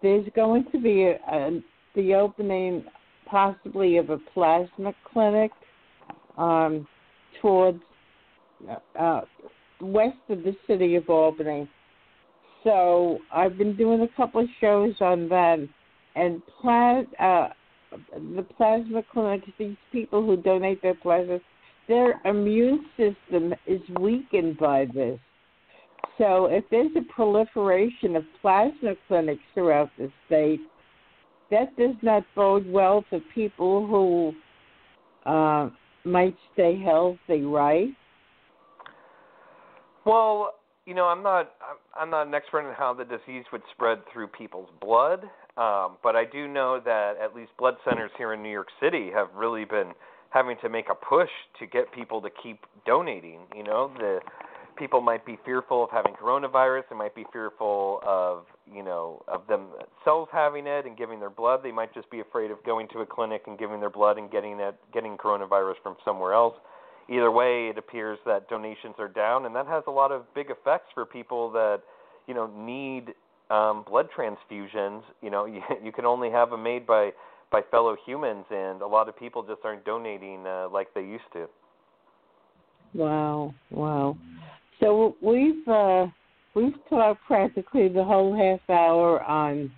There's 0.03 0.27
going 0.35 0.65
to 0.73 0.81
be 0.81 1.05
a, 1.05 1.17
a, 1.31 1.61
the 1.95 2.15
opening, 2.15 2.85
possibly, 3.27 3.99
of 3.99 4.11
a 4.11 4.19
plasma 4.33 4.95
clinic 5.13 5.51
um, 6.39 6.87
towards 7.43 7.81
uh, 8.99 9.21
west 9.81 10.17
of 10.29 10.43
the 10.43 10.55
city 10.67 10.97
of 10.97 11.09
Albany. 11.09 11.69
So 12.67 13.21
I've 13.33 13.57
been 13.57 13.77
doing 13.77 14.01
a 14.01 14.09
couple 14.17 14.41
of 14.41 14.49
shows 14.61 14.95
on 15.01 15.29
that, 15.29 15.61
and 16.17 16.43
plas- 16.61 17.07
uh, 17.21 17.51
the 18.13 18.43
plasma 18.57 19.05
clinics, 19.13 19.47
these 19.57 19.77
people 19.93 20.27
who 20.27 20.37
donate 20.37 20.83
their 20.83 20.97
plasma, 20.97 21.39
their 21.87 22.21
immune 22.25 22.87
system 22.97 23.55
is 23.69 23.81
weakened 24.01 24.59
by 24.59 24.87
this. 24.93 25.21
So 26.19 26.47
if 26.47 26.65
there's 26.73 26.91
a 26.97 27.13
proliferation 27.15 28.17
of 28.17 28.25
plasma 28.43 28.95
clinics 29.07 29.43
throughout 29.55 29.91
the 29.97 30.11
state, 30.27 30.61
that 31.53 31.77
does 31.77 31.95
not 32.03 32.25
bode 32.35 32.69
well 32.69 33.05
for 33.09 33.21
people 33.33 33.87
who 33.87 35.31
uh, 35.31 35.71
might 36.03 36.35
stay 36.53 36.83
healthy, 36.83 37.43
right? 37.43 37.91
Well, 40.05 40.55
you 40.87 40.95
know, 40.95 41.07
I'm 41.07 41.23
not 41.23 41.53
I'm 41.99 42.11
not 42.11 42.29
an 42.29 42.35
expert 42.35 42.69
in 42.69 42.75
how 42.75 42.95
the 42.95 43.05
disease 43.05 43.45
would 43.53 43.63
spread 43.75 43.99
through 44.13 44.29
people's 44.29 44.71
blood, 44.81 45.25
um, 45.57 45.97
but 46.03 46.15
I 46.15 46.25
do 46.31 46.47
know 46.47 46.81
that 46.85 47.15
at 47.23 47.35
least 47.35 47.51
blood 47.59 47.75
centers 47.85 48.11
here 48.17 48.33
in 48.33 48.43
New 48.43 48.53
York 48.53 48.69
City 48.81 49.11
have 49.13 49.29
really 49.35 49.65
been 49.65 49.93
having 50.31 50.57
to 50.63 50.69
make 50.69 50.87
a 50.91 50.95
push 50.95 51.31
to 51.59 51.67
get 51.67 51.93
people 51.93 52.23
to 52.23 52.29
keep 52.43 52.61
donating. 52.87 53.41
You 53.55 53.65
know, 53.65 53.91
the 53.99 54.21
people 54.79 55.01
might 55.01 55.27
be 55.27 55.39
fearful 55.45 55.85
of 55.85 55.91
having 55.91 56.15
coronavirus. 56.15 56.83
They 56.91 56.97
might 56.97 57.15
be 57.15 57.25
fearful 57.33 58.01
of 58.07 58.45
you 58.73 58.85
know 58.85 59.23
of 59.27 59.43
themselves 59.49 60.31
having 60.33 60.69
it 60.69 60.87
and 60.87 60.97
giving 60.97 61.19
their 61.19 61.31
blood. 61.31 61.61
They 61.65 61.73
might 61.73 61.93
just 61.95 62.09
be 62.11 62.21
afraid 62.21 62.53
of 62.53 62.63
going 62.65 62.87
to 62.93 63.01
a 63.01 63.07
clinic 63.07 63.43
and 63.49 63.59
giving 63.59 63.81
their 63.81 63.91
blood 63.91 64.19
and 64.19 64.31
getting 64.31 64.61
it 64.61 64.77
getting 64.95 65.17
coronavirus 65.17 65.75
from 65.83 65.97
somewhere 66.05 66.33
else. 66.33 66.55
Either 67.09 67.31
way, 67.31 67.69
it 67.69 67.79
appears 67.79 68.19
that 68.27 68.49
donations 68.49 68.95
are 68.99 69.09
down, 69.09 69.47
and 69.47 69.55
that 69.55 69.67
has 69.67 69.85
a 69.87 69.91
lot 69.91 70.11
of 70.11 70.23
big 70.35 70.51
effects 70.51 70.89
for 70.93 71.05
people 71.05 71.51
that 71.53 71.81
you 72.27 72.35
know 72.35 72.47
need 72.57 73.15
um, 73.51 73.85
blood 73.89 74.09
transfusions. 74.17 75.03
You 75.23 75.31
know, 75.31 75.45
you, 75.47 75.61
you 75.83 75.93
can 75.93 76.05
only 76.05 76.31
have 76.31 76.51
them 76.51 76.63
made 76.63 76.87
by 76.87 77.11
by 77.53 77.63
fellow 77.71 77.97
humans, 78.05 78.45
and 78.51 78.83
a 78.83 78.87
lot 78.87 79.09
of 79.09 79.17
people 79.17 79.43
just 79.43 79.61
aren't 79.65 79.85
donating 79.85 80.47
uh, 80.47 80.69
like 80.69 80.93
they 80.95 81.03
used 81.03 81.25
to. 81.33 81.47
Wow, 82.95 83.55
wow. 83.71 84.17
So 84.81 85.17
we've 85.21 85.67
uh, 85.69 86.07
we've 86.55 86.75
talked 86.89 87.21
practically 87.27 87.89
the 87.89 88.03
whole 88.03 88.35
half 88.37 88.61
hour 88.69 89.23
on 89.23 89.71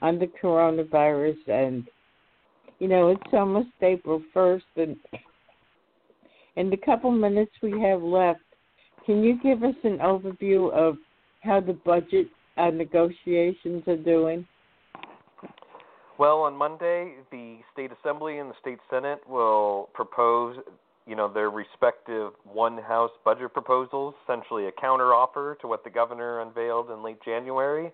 on 0.00 0.18
the 0.18 0.30
coronavirus, 0.42 1.36
and 1.46 1.88
you 2.78 2.88
know 2.88 3.08
it's 3.08 3.32
almost 3.32 3.68
April 3.82 4.22
first, 4.34 4.64
and 4.76 4.96
in 6.56 6.70
the 6.70 6.76
couple 6.76 7.10
minutes 7.10 7.52
we 7.62 7.80
have 7.80 8.02
left, 8.02 8.40
can 9.06 9.22
you 9.22 9.38
give 9.42 9.62
us 9.62 9.74
an 9.84 9.98
overview 9.98 10.72
of 10.72 10.96
how 11.40 11.60
the 11.60 11.72
budget 11.72 12.28
uh, 12.56 12.70
negotiations 12.70 13.82
are 13.86 13.96
doing? 13.96 14.46
Well, 16.18 16.42
on 16.42 16.54
Monday, 16.54 17.14
the 17.30 17.58
state 17.72 17.90
assembly 17.90 18.38
and 18.38 18.50
the 18.50 18.54
state 18.60 18.78
senate 18.90 19.20
will 19.28 19.88
propose 19.94 20.58
you 21.06 21.16
know 21.16 21.32
their 21.32 21.50
respective 21.50 22.32
one 22.44 22.78
house 22.78 23.10
budget 23.24 23.52
proposals, 23.52 24.14
essentially 24.24 24.66
a 24.66 24.72
counteroffer 24.72 25.58
to 25.60 25.66
what 25.66 25.82
the 25.82 25.90
governor 25.90 26.40
unveiled 26.40 26.90
in 26.90 27.02
late 27.02 27.18
January. 27.24 27.90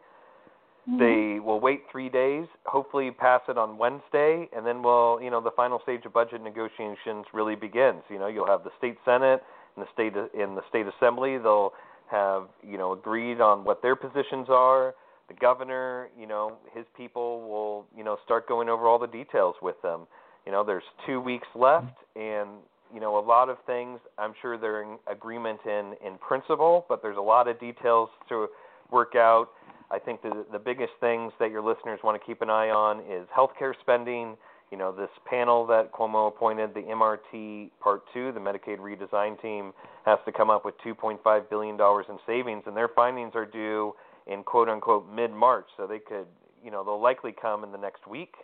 Mm-hmm. 0.89 0.99
They 0.99 1.41
will 1.41 1.61
wait 1.61 1.83
three 1.93 2.09
days, 2.09 2.47
hopefully 2.65 3.11
pass 3.11 3.43
it 3.49 3.59
on 3.59 3.77
Wednesday, 3.77 4.49
and 4.57 4.67
then 4.67 4.83
we'll 4.83 5.21
you 5.23 5.31
know 5.31 5.41
the 5.41 5.51
final 5.51 5.81
stage 5.83 6.05
of 6.07 6.13
budget 6.13 6.43
negotiations 6.43 7.27
really 7.35 7.57
begins. 7.57 8.03
You 8.09 8.19
know 8.19 8.27
you'll 8.27 8.47
have 8.47 8.65
the 8.65 8.71
state 8.79 8.97
senate 9.05 9.43
and 9.77 9.85
the 9.85 9.93
state 9.93 10.15
in 10.35 10.55
the 10.55 10.63
state 10.69 10.87
assembly. 10.87 11.37
They'll 11.37 11.73
have 12.11 12.45
you 12.67 12.79
know 12.79 12.93
agreed 12.93 13.41
on 13.41 13.65
what 13.65 13.83
their 13.83 13.97
positions 13.97 14.47
are. 14.49 14.95
The 15.29 15.35
governor, 15.35 16.09
you 16.19 16.27
know, 16.27 16.57
his 16.73 16.87
people 16.97 17.47
will 17.47 17.85
you 17.95 18.03
know 18.03 18.17
start 18.25 18.49
going 18.49 18.71
over 18.71 18.87
all 18.87 18.99
the 18.99 19.07
details 19.07 19.57
with 19.61 19.81
them. 19.83 20.07
You 20.47 20.53
know, 20.53 20.65
there's 20.65 20.85
two 21.07 21.21
weeks 21.21 21.49
left, 21.55 21.93
and 22.17 22.49
you 22.95 23.01
know, 23.01 23.19
a 23.19 23.25
lot 23.25 23.51
of 23.51 23.59
things 23.67 24.01
I'm 24.17 24.33
sure 24.41 24.57
they're 24.57 24.83
in 24.83 24.99
agreement 25.07 25.61
in 25.67 25.95
in 26.05 26.17
principle, 26.19 26.87
but 26.89 27.03
there's 27.03 27.19
a 27.19 27.23
lot 27.23 27.47
of 27.49 27.61
details 27.61 28.09
to 28.31 28.47
work 28.91 29.15
out. 29.15 29.49
I 29.91 29.99
think 29.99 30.23
the 30.23 30.45
the 30.53 30.59
biggest 30.59 30.93
things 31.01 31.33
that 31.39 31.51
your 31.51 31.63
listeners 31.63 32.01
want 32.03 32.21
to 32.21 32.27
keep 32.27 32.43
an 32.43 32.51
eye 32.51 32.71
on 32.71 33.01
is 33.01 33.27
healthcare 33.37 33.73
spending. 33.81 34.37
You 34.71 34.77
know, 34.77 34.93
this 34.93 35.09
panel 35.25 35.67
that 35.69 35.93
Cuomo 35.93 36.29
appointed, 36.29 36.75
the 36.75 36.81
MRT 36.83 37.71
Part 37.81 38.03
2, 38.13 38.33
the 38.33 38.41
Medicaid 38.41 38.79
redesign 38.79 39.41
team, 39.41 39.73
has 40.05 40.19
to 40.27 40.33
come 40.33 40.51
up 40.51 40.67
with 40.67 40.75
$2.5 40.85 41.49
billion 41.49 41.75
in 41.81 42.19
savings, 42.27 42.65
and 42.67 42.77
their 42.77 42.89
findings 42.89 43.33
are 43.35 43.47
due 43.47 43.95
in 44.27 44.43
quote 44.43 44.69
unquote 44.69 45.11
mid 45.11 45.33
March. 45.33 45.65
So 45.79 45.87
they 45.87 45.99
could, 45.99 46.27
you 46.63 46.71
know, 46.71 46.85
they'll 46.85 47.01
likely 47.01 47.33
come 47.33 47.65
in 47.65 47.73
the 47.73 47.79
next 47.79 48.07
week 48.07 48.35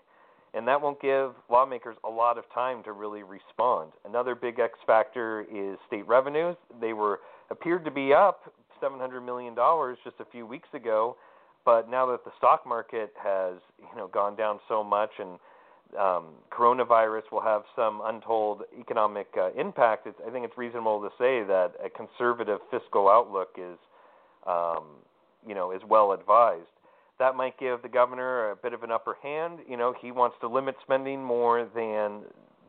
and 0.55 0.67
that 0.69 0.81
won't 0.81 1.03
give 1.03 1.33
lawmakers 1.51 1.97
a 2.05 2.09
lot 2.09 2.39
of 2.39 2.45
time 2.55 2.83
to 2.85 2.93
really 2.93 3.23
respond. 3.25 3.91
Another 4.05 4.35
big 4.35 4.61
X 4.61 4.79
factor 4.87 5.45
is 5.53 5.77
state 5.87 6.07
revenues. 6.07 6.57
They 6.81 6.93
were 6.93 7.21
appeared 7.51 7.85
to 7.85 7.91
be 7.91 8.15
up 8.15 8.53
700 8.81 9.21
million 9.21 9.55
dollars 9.55 9.99
just 10.05 10.17
a 10.21 10.25
few 10.25 10.47
weeks 10.47 10.69
ago, 10.73 11.17
but 11.65 11.91
now 11.91 12.07
that 12.07 12.25
the 12.25 12.31
stock 12.39 12.67
market 12.67 13.13
has 13.23 13.55
you 13.79 13.97
know 13.97 14.09
gone 14.09 14.37
down 14.37 14.61
so 14.69 14.83
much 14.85 15.11
and 15.19 15.39
um, 15.99 16.35
coronavirus 16.51 17.23
will 17.31 17.43
have 17.43 17.63
some 17.77 18.01
untold 18.05 18.63
economic 18.79 19.29
uh, 19.39 19.53
impact, 19.53 20.09
it's, 20.09 20.19
I 20.27 20.31
think 20.31 20.45
it's 20.45 20.59
reasonable 20.59 21.01
to 21.03 21.11
say 21.19 21.45
that 21.45 21.75
a 21.85 21.89
conservative 21.89 22.59
fiscal 22.69 23.09
outlook 23.09 23.51
is, 23.57 23.79
um, 24.45 24.85
you 25.47 25.55
know, 25.55 25.71
is 25.71 25.83
well 25.89 26.11
advised 26.11 26.67
that 27.19 27.37
might 27.37 27.59
give 27.59 27.83
the 27.83 27.89
governor 27.89 28.51
a 28.51 28.57
bit 28.57 28.73
of 28.73 28.83
an 28.83 28.91
upper 28.91 29.17
hand. 29.23 29.61
You 29.69 29.77
know, 29.77 29.95
he 30.01 30.11
wants 30.11 30.37
to 30.41 30.49
limit 30.49 30.75
spending 30.83 31.23
more 31.23 31.69
than 31.75 32.23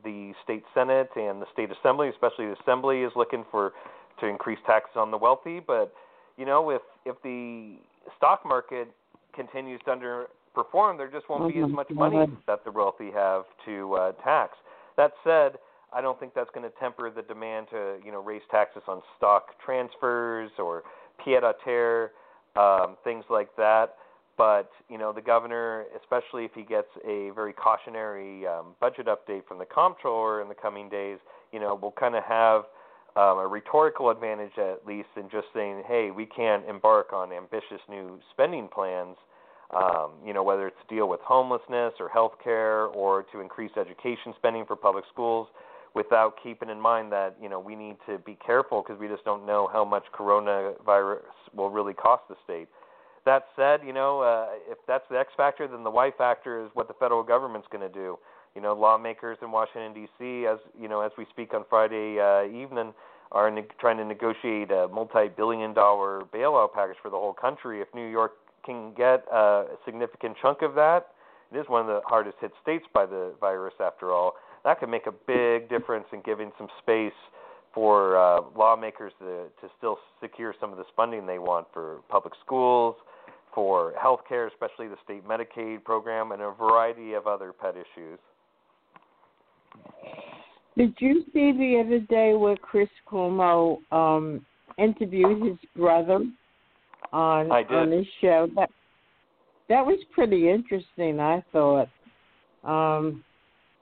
the 0.04 0.34
state 0.44 0.64
senate 0.74 1.10
and 1.16 1.42
the 1.42 1.48
state 1.52 1.70
assembly, 1.72 2.10
especially 2.10 2.46
the 2.46 2.56
assembly 2.62 3.02
is 3.02 3.12
looking 3.16 3.44
for 3.50 3.74
to 4.20 4.28
increase 4.28 4.60
taxes 4.66 4.96
on 4.96 5.12
the 5.12 5.18
wealthy. 5.18 5.60
But 5.60 5.94
you 6.38 6.46
know, 6.46 6.70
if 6.70 6.82
if 7.06 7.16
the 7.24 7.78
stock 8.18 8.46
market 8.46 8.88
continues 9.36 9.82
to 9.86 9.92
underperform, 9.92 10.98
there 10.98 11.10
just 11.12 11.30
won't 11.30 11.54
be 11.54 11.60
as 11.62 11.70
much 11.70 11.90
money 11.90 12.26
that 12.48 12.64
the 12.64 12.72
wealthy 12.72 13.12
have 13.12 13.44
to 13.66 13.94
uh, 13.96 14.12
tax. 14.24 14.54
That 14.98 15.12
said, 15.24 15.60
I 15.94 16.02
don't 16.02 16.20
think 16.20 16.34
that's 16.34 16.50
going 16.54 16.70
to 16.70 16.76
temper 16.80 17.12
the 17.12 17.22
demand 17.22 17.68
to 17.72 17.98
you 18.04 18.12
know 18.12 18.22
raise 18.22 18.42
taxes 18.52 18.84
on 18.88 19.02
stock 19.18 19.50
transfers 19.64 20.52
or 20.58 20.84
pied 21.24 21.44
à 21.44 21.54
terre, 21.64 22.12
um, 22.56 22.98
things 23.04 23.26
like 23.30 23.56
that. 23.58 23.96
But 24.38 24.70
you 24.90 24.98
know, 24.98 25.14
the 25.14 25.22
governor, 25.22 25.86
especially 26.02 26.46
if 26.46 26.52
he 26.54 26.64
gets 26.64 26.90
a 27.08 27.32
very 27.34 27.54
cautionary 27.54 28.46
um, 28.46 28.76
budget 28.82 29.08
update 29.08 29.46
from 29.48 29.60
the 29.60 29.66
comptroller 29.66 30.42
in 30.42 30.50
the 30.50 30.56
coming 30.56 30.90
days, 30.90 31.20
you 31.52 31.60
know, 31.60 31.76
will 31.76 31.94
kind 31.98 32.16
of 32.16 32.24
have 32.24 32.64
um, 33.16 33.40
a 33.40 33.48
rhetorical 33.48 34.10
advantage 34.10 34.58
at 34.58 34.86
least 34.86 35.10
in 35.16 35.30
just 35.30 35.48
saying, 35.54 35.84
"Hey, 35.88 36.12
we 36.12 36.26
can't 36.26 36.66
embark 36.68 37.14
on 37.14 37.32
ambitious 37.32 37.82
new 37.90 38.20
spending 38.32 38.68
plans." 38.68 39.18
Um, 39.76 40.12
you 40.24 40.34
know, 40.34 40.44
whether 40.44 40.68
it's 40.68 40.78
to 40.88 40.96
deal 40.96 41.10
with 41.10 41.20
homelessness 41.22 41.94
or 42.00 42.08
health 42.08 42.34
care 42.44 42.86
or 42.86 43.24
to 43.32 43.40
increase 43.40 43.72
education 43.78 44.34
spending 44.38 44.64
for 44.66 44.76
public 44.76 45.06
schools, 45.12 45.48
without 45.96 46.36
keeping 46.44 46.70
in 46.70 46.80
mind 46.80 47.12
that 47.12 47.36
you 47.42 47.50
know 47.50 47.60
we 47.60 47.76
need 47.76 47.96
to 48.06 48.20
be 48.20 48.38
careful 48.46 48.84
because 48.86 49.00
we 49.00 49.08
just 49.08 49.24
don't 49.24 49.46
know 49.46 49.68
how 49.72 49.84
much 49.84 50.04
coronavirus 50.14 51.22
will 51.56 51.70
really 51.70 51.94
cost 51.94 52.24
the 52.30 52.36
state. 52.44 52.68
That 53.26 53.46
said, 53.56 53.80
you 53.84 53.94
know, 53.94 54.22
uh, 54.22 54.50
if 54.70 54.78
that's 54.88 55.06
the 55.10 55.18
X 55.18 55.32
factor, 55.36 55.68
then 55.68 55.84
the 55.84 55.90
Y 55.90 56.12
factor 56.16 56.64
is 56.64 56.70
what 56.76 56.88
the 56.88 56.94
federal 56.94 57.24
government's 57.24 57.68
going 57.72 57.82
to 57.82 57.94
do. 57.94 58.20
You 58.56 58.62
know, 58.62 58.74
lawmakers 58.74 59.38
in 59.42 59.52
Washington 59.52 59.94
D.C., 59.94 60.46
as 60.48 60.60
you 60.80 60.88
know, 60.88 61.02
as 61.02 61.12
we 61.18 61.26
speak 61.30 61.54
on 61.54 61.66
Friday 61.70 62.20
uh, 62.20 62.46
evening, 62.46 62.94
are 63.32 63.52
ne- 63.52 63.68
trying 63.80 63.98
to 63.98 64.06
negotiate 64.06 64.72
a 64.72 64.88
multi-billion-dollar 64.88 66.24
bailout 66.34 66.74
package 66.74 66.96
for 67.02 67.10
the 67.10 67.18
whole 67.18 67.34
country. 67.34 67.82
If 67.82 67.90
New 67.94 68.08
York 68.10 68.32
can 68.66 68.94
get 68.94 69.26
a 69.32 69.66
significant 69.84 70.38
chunk 70.42 70.62
of 70.62 70.74
that, 70.76 71.08
it 71.52 71.58
is 71.58 71.66
one 71.68 71.82
of 71.82 71.88
the 71.88 72.02
hardest 72.06 72.38
hit 72.40 72.52
states 72.62 72.86
by 72.94 73.06
the 73.06 73.34
virus, 73.42 73.74
after 73.80 74.12
all. 74.12 74.36
That 74.64 74.80
could 74.80 74.90
make 74.90 75.06
a 75.06 75.12
big 75.12 75.70
difference 75.70 76.06
in 76.14 76.22
giving 76.22 76.52
some 76.58 76.68
space 76.82 77.14
for 77.74 78.18
uh, 78.18 78.42
lawmakers 78.58 79.12
to, 79.20 79.48
to 79.62 79.72
still 79.78 79.98
secure 80.22 80.56
some 80.62 80.72
of 80.72 80.78
this 80.78 80.88
funding 80.96 81.26
they 81.26 81.40
want 81.40 81.68
for 81.74 82.00
public 82.10 82.34
schools, 82.44 82.96
for 83.54 83.94
health 84.02 84.22
care, 84.28 84.48
especially 84.48 84.88
the 84.88 84.98
state 85.04 85.28
Medicaid 85.28 85.84
program, 85.84 86.32
and 86.32 86.42
a 86.42 86.52
variety 86.52 87.14
of 87.14 87.28
other 87.28 87.52
pet 87.52 87.76
issues. 87.76 88.18
Did 90.78 90.94
you 91.00 91.24
see 91.34 91.52
the 91.54 91.82
other 91.86 92.00
day 92.00 92.34
where 92.34 92.58
Chris 92.58 92.90
Cuomo 93.10 93.78
um, 93.92 94.46
interviewed 94.78 95.46
his 95.48 95.58
brother 95.76 96.20
on 97.14 97.52
I 97.52 97.64
did. 97.64 97.72
on 97.72 97.92
his 97.92 98.08
show? 98.20 98.48
That 98.56 98.70
that 99.70 99.86
was 99.86 100.00
pretty 100.14 100.50
interesting. 100.50 101.20
I 101.20 101.44
thought. 101.52 101.90
Um, 102.64 103.24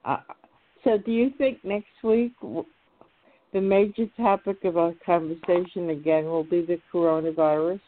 uh, 0.05 0.17
so, 0.83 0.97
do 0.97 1.11
you 1.11 1.31
think 1.37 1.63
next 1.63 2.03
week 2.03 2.33
the 3.53 3.61
major 3.61 4.05
topic 4.17 4.63
of 4.63 4.77
our 4.77 4.93
conversation 5.05 5.89
again 5.89 6.25
will 6.25 6.43
be 6.43 6.61
the 6.61 6.79
coronavirus? 6.93 7.79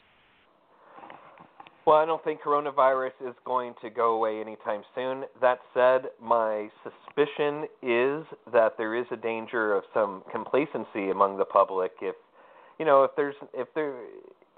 Well, 1.85 1.97
I 1.97 2.05
don't 2.05 2.23
think 2.23 2.41
coronavirus 2.41 3.11
is 3.29 3.35
going 3.45 3.75
to 3.83 3.91
go 3.91 4.13
away 4.15 4.41
anytime 4.41 4.81
soon. 4.95 5.25
That 5.39 5.59
said, 5.73 6.09
my 6.19 6.69
suspicion 6.83 7.65
is 7.83 8.25
that 8.51 8.73
there 8.77 8.95
is 8.95 9.05
a 9.11 9.15
danger 9.15 9.75
of 9.75 9.83
some 9.93 10.23
complacency 10.31 11.11
among 11.11 11.37
the 11.37 11.45
public 11.45 11.91
if 12.01 12.15
you 12.79 12.85
know, 12.85 13.03
if 13.03 13.11
there's 13.15 13.35
if 13.53 13.67
there 13.73 13.95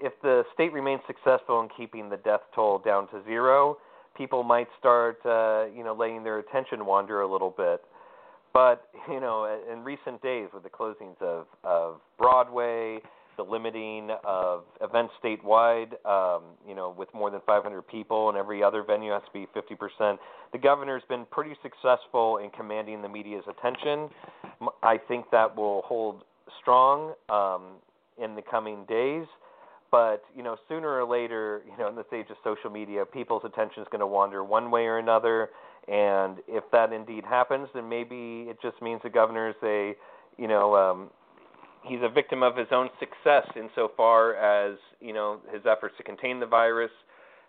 if 0.00 0.12
the 0.22 0.42
state 0.54 0.72
remains 0.72 1.00
successful 1.06 1.60
in 1.60 1.68
keeping 1.76 2.08
the 2.08 2.16
death 2.16 2.40
toll 2.54 2.78
down 2.78 3.08
to 3.08 3.22
zero, 3.24 3.76
people 4.16 4.42
might 4.42 4.68
start 4.78 5.18
uh, 5.24 5.66
you 5.66 5.84
know, 5.84 5.94
letting 5.96 6.24
their 6.24 6.38
attention 6.38 6.86
wander 6.86 7.20
a 7.20 7.30
little 7.30 7.54
bit. 7.56 7.82
But, 8.54 8.88
you 9.08 9.20
know, 9.20 9.60
in 9.70 9.84
recent 9.84 10.22
days 10.22 10.48
with 10.52 10.62
the 10.62 10.70
closings 10.70 11.20
of 11.20 11.46
of 11.62 12.00
Broadway, 12.18 13.00
the 13.38 13.42
limiting 13.44 14.10
of 14.24 14.64
events 14.82 15.14
statewide, 15.24 15.92
um, 16.04 16.42
you 16.68 16.74
know, 16.74 16.94
with 16.98 17.08
more 17.14 17.30
than 17.30 17.40
500 17.46 17.80
people, 17.82 18.28
and 18.28 18.36
every 18.36 18.62
other 18.62 18.82
venue 18.82 19.12
has 19.12 19.22
to 19.22 19.32
be 19.32 19.46
50%. 19.56 20.18
The 20.52 20.58
governor's 20.58 21.04
been 21.08 21.24
pretty 21.30 21.54
successful 21.62 22.38
in 22.38 22.50
commanding 22.50 23.00
the 23.00 23.08
media's 23.08 23.44
attention. 23.48 24.10
I 24.82 24.98
think 24.98 25.26
that 25.30 25.56
will 25.56 25.82
hold 25.86 26.24
strong 26.60 27.14
um, 27.30 27.76
in 28.22 28.34
the 28.34 28.42
coming 28.42 28.84
days. 28.86 29.24
But 29.90 30.22
you 30.36 30.42
know, 30.42 30.56
sooner 30.68 30.88
or 30.88 31.04
later, 31.08 31.62
you 31.64 31.78
know, 31.78 31.88
in 31.88 31.96
this 31.96 32.04
age 32.12 32.26
of 32.28 32.36
social 32.44 32.68
media, 32.70 33.06
people's 33.06 33.42
attention 33.44 33.82
is 33.82 33.88
going 33.90 34.00
to 34.00 34.06
wander 34.06 34.44
one 34.44 34.70
way 34.70 34.82
or 34.82 34.98
another. 34.98 35.48
And 35.86 36.38
if 36.46 36.64
that 36.72 36.92
indeed 36.92 37.24
happens, 37.24 37.68
then 37.72 37.88
maybe 37.88 38.46
it 38.50 38.58
just 38.60 38.82
means 38.82 39.00
the 39.02 39.08
governor 39.08 39.48
is 39.48 39.54
a, 39.62 39.94
you 40.36 40.46
know, 40.46 40.76
um, 40.76 41.10
he's 41.88 42.00
a 42.02 42.08
victim 42.08 42.42
of 42.42 42.56
his 42.56 42.68
own 42.70 42.88
success 43.00 43.46
insofar 43.56 44.34
as 44.34 44.78
you 45.00 45.12
know 45.12 45.40
his 45.52 45.62
efforts 45.70 45.94
to 45.96 46.02
contain 46.02 46.40
the 46.40 46.46
virus 46.46 46.90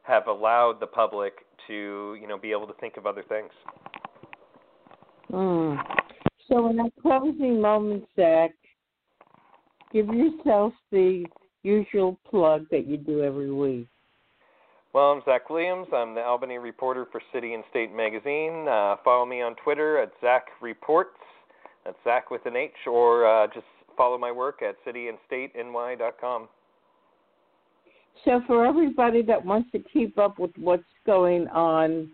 have 0.03 0.27
allowed 0.27 0.79
the 0.79 0.87
public 0.87 1.33
to 1.67 2.17
you 2.19 2.27
know 2.27 2.37
be 2.37 2.51
able 2.51 2.67
to 2.67 2.73
think 2.79 2.97
of 2.97 3.05
other 3.05 3.23
things. 3.23 3.51
Mm. 5.31 5.77
So, 6.47 6.69
in 6.69 6.79
our 6.79 6.89
closing 7.01 7.61
moments, 7.61 8.07
Zach, 8.15 8.51
give 9.93 10.07
yourself 10.07 10.73
the 10.91 11.25
usual 11.61 12.19
plug 12.27 12.65
that 12.71 12.87
you 12.87 12.97
do 12.97 13.21
every 13.21 13.51
week. 13.51 13.87
Well, 14.91 15.11
I'm 15.11 15.21
Zach 15.25 15.51
Williams. 15.51 15.87
I'm 15.93 16.15
the 16.15 16.23
Albany 16.23 16.57
reporter 16.57 17.05
for 17.11 17.21
City 17.31 17.53
and 17.53 17.63
State 17.69 17.93
Magazine. 17.93 18.67
Uh, 18.67 18.95
follow 19.03 19.23
me 19.23 19.43
on 19.43 19.55
Twitter 19.63 19.99
at 20.01 20.11
Zach 20.19 20.47
Reports. 20.61 21.19
That's 21.85 21.97
Zach 22.03 22.31
with 22.31 22.43
an 22.45 22.55
H, 22.55 22.71
or 22.87 23.27
uh, 23.27 23.45
just 23.53 23.67
follow 23.99 24.17
my 24.17 24.31
work 24.31 24.61
at 24.61 24.75
cityandstateny.com. 24.85 26.47
So, 28.23 28.41
for 28.47 28.65
everybody 28.65 29.21
that 29.23 29.45
wants 29.45 29.69
to 29.73 29.79
keep 29.93 30.17
up 30.17 30.39
with 30.39 30.51
what's 30.57 30.83
going 31.05 31.47
on 31.49 32.09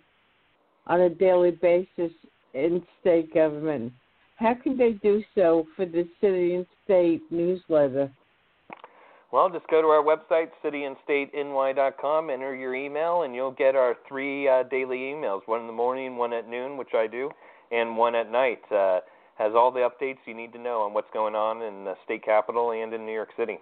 on 0.87 1.01
a 1.01 1.09
daily 1.09 1.51
basis 1.51 2.11
in 2.55 2.83
state 2.99 3.33
government, 3.33 3.93
how 4.37 4.55
can 4.55 4.77
they 4.77 4.93
do 4.93 5.23
so 5.35 5.65
for 5.75 5.85
the 5.85 6.07
City 6.19 6.55
and 6.55 6.65
State 6.83 7.21
newsletter? 7.29 8.11
Well, 9.31 9.49
just 9.49 9.67
go 9.67 9.81
to 9.81 9.87
our 9.87 10.03
website, 10.03 10.49
cityandstateny.com, 10.63 12.29
enter 12.29 12.55
your 12.55 12.73
email, 12.73 13.23
and 13.23 13.35
you'll 13.35 13.51
get 13.51 13.75
our 13.75 13.95
three 14.07 14.47
uh, 14.47 14.63
daily 14.63 14.97
emails 14.97 15.41
one 15.45 15.61
in 15.61 15.67
the 15.67 15.73
morning, 15.73 16.17
one 16.17 16.33
at 16.33 16.47
noon, 16.47 16.77
which 16.77 16.93
I 16.95 17.07
do, 17.07 17.29
and 17.71 17.97
one 17.97 18.15
at 18.15 18.31
night. 18.31 18.61
Uh, 18.71 19.01
has 19.35 19.51
all 19.53 19.71
the 19.71 19.87
updates 19.87 20.17
you 20.25 20.33
need 20.33 20.53
to 20.53 20.59
know 20.59 20.81
on 20.81 20.93
what's 20.93 21.09
going 21.13 21.35
on 21.35 21.61
in 21.61 21.83
the 21.83 21.95
state 22.05 22.23
capital 22.23 22.71
and 22.71 22.93
in 22.93 23.05
New 23.05 23.13
York 23.13 23.29
City. 23.37 23.57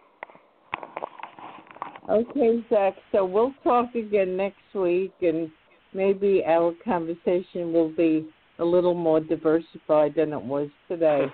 Okay, 2.10 2.64
Zach. 2.70 2.96
So 3.12 3.26
we'll 3.26 3.54
talk 3.64 3.96
again 3.96 4.36
next 4.36 4.58
week, 4.76 5.14
and 5.22 5.50
maybe 5.94 6.44
our 6.46 6.74
conversation 6.84 7.72
will 7.72 7.90
be 7.90 8.28
a 8.60 8.66
little 8.66 8.94
more 8.94 9.20
diversified 9.20 10.14
than 10.16 10.34
it 10.34 10.42
was 10.42 10.70
today. 10.88 11.26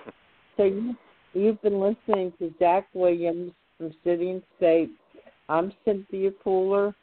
so 0.58 0.64
you, 0.64 0.96
you've 1.34 1.62
been 1.62 1.80
listening 1.80 2.32
to 2.40 2.54
Zach 2.60 2.88
Williams 2.94 3.52
from 3.78 3.92
City 4.04 4.30
and 4.32 4.44
State. 4.58 4.92
I'm 5.50 5.74
Cynthia 5.84 6.30
Pooler, 6.46 6.94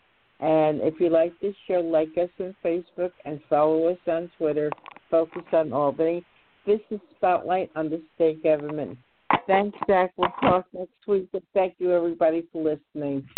and 0.41 0.81
if 0.81 0.95
you 1.01 1.11
like 1.11 1.33
this 1.41 1.55
show, 1.67 1.81
like 1.81 2.11
us 2.17 2.31
on 2.39 2.55
Facebook 2.65 3.11
and 3.25 3.41
follow 3.51 3.89
us 3.89 3.99
on 4.07 4.31
Twitter. 4.39 4.71
Focus 5.11 5.43
on 5.53 5.73
Albany. 5.73 6.25
This 6.67 6.81
is 6.91 7.01
Spotlight 7.17 7.71
on 7.77 7.89
the 7.89 8.03
state 8.17 8.43
government. 8.43 8.99
Thanks, 9.47 9.79
Zach. 9.87 10.13
We'll 10.17 10.31
talk 10.41 10.67
next 10.73 10.91
week. 11.07 11.29
But 11.33 11.45
thank 11.55 11.75
you, 11.79 11.93
everybody, 11.93 12.47
for 12.53 12.63
listening. 12.63 13.27